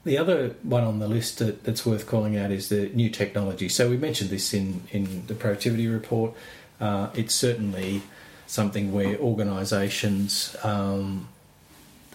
the 0.05 0.17
other 0.17 0.55
one 0.63 0.83
on 0.83 0.99
the 0.99 1.07
list 1.07 1.39
that, 1.39 1.63
that's 1.63 1.85
worth 1.85 2.07
calling 2.07 2.37
out 2.37 2.51
is 2.51 2.69
the 2.69 2.89
new 2.89 3.09
technology. 3.09 3.69
So 3.69 3.89
we 3.89 3.97
mentioned 3.97 4.29
this 4.29 4.53
in 4.53 4.83
in 4.91 5.25
the 5.27 5.33
Protiviti 5.33 5.91
report. 5.91 6.33
Uh, 6.79 7.09
it's 7.13 7.35
certainly 7.35 8.01
something 8.47 8.91
where 8.91 9.17
organisations 9.19 10.55
um, 10.63 11.27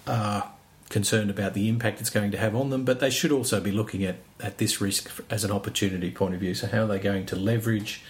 are 0.06 0.50
concerned 0.88 1.30
about 1.30 1.54
the 1.54 1.68
impact 1.68 2.00
it's 2.00 2.10
going 2.10 2.30
to 2.30 2.38
have 2.38 2.54
on 2.54 2.70
them, 2.70 2.84
but 2.84 3.00
they 3.00 3.10
should 3.10 3.32
also 3.32 3.60
be 3.60 3.70
looking 3.70 4.04
at, 4.04 4.16
at 4.40 4.58
this 4.58 4.80
risk 4.80 5.10
as 5.30 5.44
an 5.44 5.50
opportunity 5.50 6.10
point 6.10 6.34
of 6.34 6.40
view. 6.40 6.54
So, 6.54 6.66
how 6.66 6.84
are 6.84 6.87
they 6.87 6.98
going 6.98 7.26
to 7.26 7.37
leverage 7.37 8.02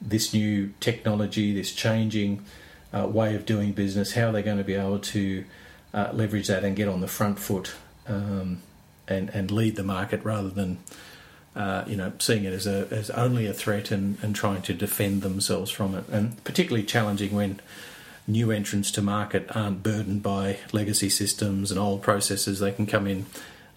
this 0.00 0.32
new 0.32 0.72
technology, 0.80 1.54
this 1.54 1.72
changing 1.72 2.44
uh, 2.92 3.06
way 3.06 3.34
of 3.34 3.44
doing 3.44 3.72
business, 3.72 4.14
how 4.14 4.28
are 4.28 4.32
they're 4.32 4.42
going 4.42 4.58
to 4.58 4.64
be 4.64 4.74
able 4.74 4.98
to 4.98 5.44
uh, 5.92 6.10
leverage 6.12 6.48
that 6.48 6.64
and 6.64 6.76
get 6.76 6.88
on 6.88 7.00
the 7.00 7.08
front 7.08 7.38
foot 7.38 7.74
um, 8.06 8.62
and 9.06 9.30
and 9.30 9.50
lead 9.50 9.76
the 9.76 9.82
market 9.82 10.22
rather 10.24 10.48
than 10.48 10.78
uh, 11.56 11.84
you 11.86 11.96
know 11.96 12.12
seeing 12.18 12.44
it 12.44 12.52
as 12.52 12.66
a 12.66 12.86
as 12.90 13.10
only 13.10 13.46
a 13.46 13.52
threat 13.52 13.90
and, 13.90 14.18
and 14.22 14.34
trying 14.34 14.62
to 14.62 14.74
defend 14.74 15.22
themselves 15.22 15.70
from 15.70 15.94
it, 15.94 16.08
and 16.08 16.42
particularly 16.44 16.84
challenging 16.84 17.34
when 17.34 17.60
new 18.26 18.50
entrants 18.50 18.90
to 18.90 19.00
market 19.00 19.46
aren't 19.56 19.82
burdened 19.82 20.22
by 20.22 20.58
legacy 20.72 21.08
systems 21.08 21.70
and 21.70 21.80
old 21.80 22.02
processes. 22.02 22.60
They 22.60 22.72
can 22.72 22.86
come 22.86 23.06
in 23.06 23.24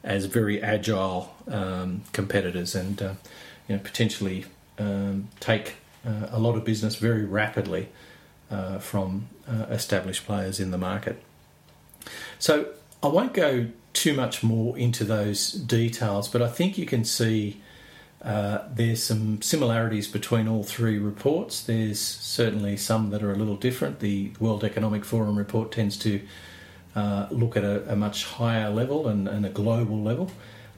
as 0.03 0.25
very 0.25 0.61
agile 0.61 1.33
um, 1.47 2.01
competitors 2.11 2.75
and 2.75 3.01
uh, 3.01 3.13
you 3.67 3.75
know 3.75 3.81
potentially 3.81 4.45
um, 4.79 5.29
take 5.39 5.75
uh, 6.05 6.27
a 6.31 6.39
lot 6.39 6.55
of 6.55 6.65
business 6.65 6.95
very 6.95 7.23
rapidly 7.23 7.87
uh, 8.51 8.79
from 8.79 9.27
uh, 9.47 9.65
established 9.69 10.25
players 10.25 10.59
in 10.59 10.71
the 10.71 10.77
market. 10.77 11.21
So 12.39 12.67
I 13.01 13.07
won't 13.07 13.33
go 13.33 13.67
too 13.93 14.13
much 14.13 14.43
more 14.43 14.77
into 14.77 15.03
those 15.03 15.51
details, 15.51 16.27
but 16.27 16.41
I 16.41 16.47
think 16.47 16.77
you 16.77 16.85
can 16.85 17.03
see 17.03 17.61
uh, 18.23 18.59
there's 18.71 19.01
some 19.01 19.41
similarities 19.41 20.07
between 20.07 20.47
all 20.47 20.63
three 20.63 20.99
reports. 20.99 21.61
There's 21.63 21.99
certainly 21.99 22.77
some 22.77 23.09
that 23.09 23.23
are 23.23 23.31
a 23.31 23.35
little 23.35 23.55
different. 23.55 23.99
The 23.99 24.31
World 24.39 24.63
Economic 24.63 25.05
Forum 25.05 25.37
report 25.37 25.71
tends 25.71 25.97
to 25.99 26.21
uh, 26.95 27.27
look 27.31 27.57
at 27.57 27.63
a, 27.63 27.91
a, 27.91 27.95
much 27.95 28.25
higher 28.25 28.69
level 28.69 29.07
and, 29.07 29.27
and 29.27 29.45
a 29.45 29.49
global 29.49 30.01
level, 30.01 30.29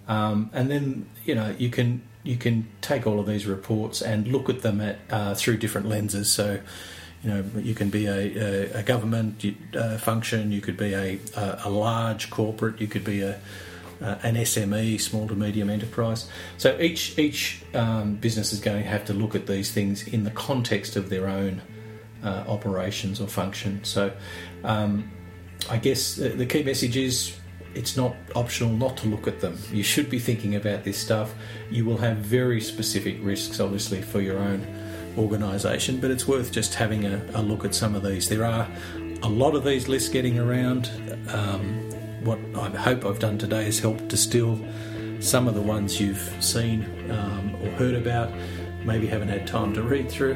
um, 0.07 0.51
and 0.53 0.69
then 0.69 1.09
you 1.25 1.33
know 1.33 1.55
you 1.57 1.69
can 1.69 2.03
you 2.21 2.37
can 2.37 2.67
take 2.81 3.07
all 3.07 3.19
of 3.19 3.25
these 3.25 3.47
reports 3.47 3.99
and 3.99 4.27
look 4.27 4.47
at 4.47 4.61
them 4.61 4.79
at 4.79 4.99
uh, 5.09 5.33
through 5.33 5.57
different 5.57 5.89
lenses. 5.89 6.31
So 6.31 6.59
you 7.23 7.29
know, 7.29 7.45
you 7.57 7.73
can 7.73 7.89
be 7.89 8.05
a, 8.05 8.71
a, 8.75 8.79
a 8.79 8.83
government 8.83 9.43
uh, 9.75 9.97
function, 9.97 10.51
you 10.51 10.61
could 10.61 10.77
be 10.77 10.93
a, 10.93 11.19
a, 11.63 11.69
large 11.69 12.29
corporate, 12.29 12.81
you 12.81 12.87
could 12.87 13.05
be 13.05 13.21
a, 13.21 13.39
an 14.01 14.35
SME, 14.35 14.99
small 14.99 15.27
to 15.29 15.35
medium 15.35 15.69
enterprise. 15.69 16.27
So 16.57 16.77
each 16.79 17.17
each 17.17 17.63
um, 17.73 18.15
business 18.15 18.51
is 18.51 18.59
going 18.59 18.83
to 18.83 18.89
have 18.89 19.05
to 19.05 19.13
look 19.13 19.35
at 19.35 19.47
these 19.47 19.71
things 19.71 20.05
in 20.05 20.25
the 20.25 20.31
context 20.31 20.97
of 20.97 21.09
their 21.09 21.27
own 21.27 21.61
uh, 22.23 22.43
operations 22.47 23.21
or 23.21 23.27
function. 23.27 23.83
So 23.83 24.11
um, 24.65 25.09
I 25.69 25.77
guess 25.77 26.15
the, 26.15 26.29
the 26.29 26.45
key 26.45 26.63
message 26.63 26.97
is 26.97 27.37
it's 27.75 27.97
not 27.97 28.15
optional 28.35 28.75
not 28.75 28.97
to 28.97 29.07
look 29.07 29.27
at 29.27 29.39
them. 29.39 29.57
You 29.71 29.83
should 29.83 30.09
be 30.09 30.19
thinking 30.19 30.55
about 30.55 30.83
this 30.83 30.97
stuff. 30.97 31.33
You 31.69 31.85
will 31.85 31.97
have 31.97 32.17
very 32.17 32.61
specific 32.61 33.17
risks, 33.21 33.59
obviously, 33.59 34.01
for 34.01 34.21
your 34.21 34.37
own 34.39 34.65
organisation, 35.17 35.99
but 35.99 36.11
it's 36.11 36.27
worth 36.27 36.51
just 36.51 36.75
having 36.75 37.05
a, 37.05 37.23
a, 37.35 37.41
look 37.41 37.65
at 37.65 37.75
some 37.75 37.95
of 37.95 38.03
these. 38.03 38.29
There 38.29 38.45
are 38.45 38.67
a 39.21 39.29
lot 39.29 39.55
of 39.55 39.63
these 39.63 39.87
lists 39.87 40.09
getting 40.09 40.39
around. 40.39 40.89
Um, 41.29 41.89
what 42.23 42.39
I 42.55 42.69
hope 42.69 43.05
I've 43.05 43.19
done 43.19 43.37
today 43.37 43.67
is 43.67 43.79
help 43.79 44.07
distill 44.07 44.59
some 45.19 45.47
of 45.47 45.55
the 45.55 45.61
ones 45.61 46.01
you've 46.01 46.33
seen 46.39 46.83
um, 47.11 47.55
or 47.61 47.69
heard 47.71 47.95
about, 47.95 48.31
maybe 48.83 49.07
haven't 49.07 49.29
had 49.29 49.45
time 49.45 49.73
to 49.73 49.81
read 49.81 50.09
through, 50.09 50.33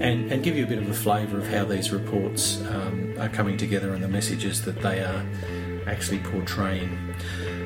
and, 0.00 0.30
and 0.30 0.44
give 0.44 0.56
you 0.56 0.64
a 0.64 0.66
bit 0.66 0.78
of 0.78 0.88
a 0.88 0.94
flavour 0.94 1.38
of 1.38 1.48
how 1.48 1.64
these 1.64 1.90
reports 1.90 2.60
um, 2.66 3.14
are 3.18 3.28
coming 3.28 3.56
together 3.56 3.94
and 3.94 4.02
the 4.02 4.08
messages 4.08 4.64
that 4.64 4.80
they 4.80 5.00
are 5.00 5.24
actually 5.88 6.18
portraying. 6.18 7.14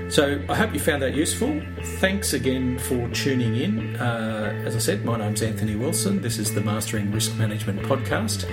So 0.08 0.42
I 0.48 0.54
hope 0.54 0.74
you 0.74 0.80
found 0.80 1.02
that 1.02 1.14
useful. 1.14 1.60
Thanks 2.00 2.34
again 2.34 2.78
for 2.78 3.08
tuning 3.08 3.56
in. 3.56 3.96
Uh, 3.96 4.62
as 4.64 4.76
I 4.76 4.78
said, 4.78 5.04
my 5.04 5.16
name's 5.16 5.42
Anthony 5.42 5.74
Wilson. 5.74 6.20
This 6.20 6.38
is 6.38 6.54
the 6.54 6.60
Mastering 6.60 7.10
Risk 7.10 7.36
Management 7.36 7.80
podcast. 7.82 8.44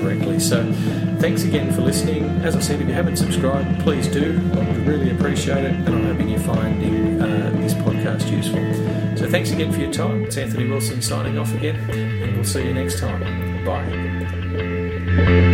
directly. 0.08 0.40
So, 0.40 0.72
thanks 1.20 1.44
again 1.44 1.74
for 1.74 1.82
listening. 1.82 2.24
As 2.42 2.56
I 2.56 2.60
said, 2.60 2.82
if 2.82 2.88
you 2.88 2.94
haven't 2.94 3.18
subscribed, 3.18 3.80
please 3.82 4.08
do. 4.08 4.40
I 4.54 4.58
would 4.60 4.88
really 4.88 5.12
appreciate 5.12 5.66
it, 5.66 5.74
and 5.74 5.90
I'm 5.90 6.06
hoping 6.06 6.30
you're 6.30 6.40
finding 6.40 7.22
uh, 7.22 7.52
this 7.56 7.74
podcast 7.74 8.30
useful. 8.32 9.18
So, 9.18 9.30
thanks 9.30 9.52
again 9.52 9.72
for 9.72 9.80
your 9.80 9.92
time. 9.92 10.24
It's 10.24 10.38
Anthony 10.38 10.68
Wilson 10.68 11.02
signing 11.02 11.38
off 11.38 11.54
again, 11.54 11.76
and 11.90 12.36
we'll 12.36 12.46
see 12.46 12.66
you 12.66 12.74
next 12.74 13.00
time. 13.00 13.66
Bye. 13.66 15.47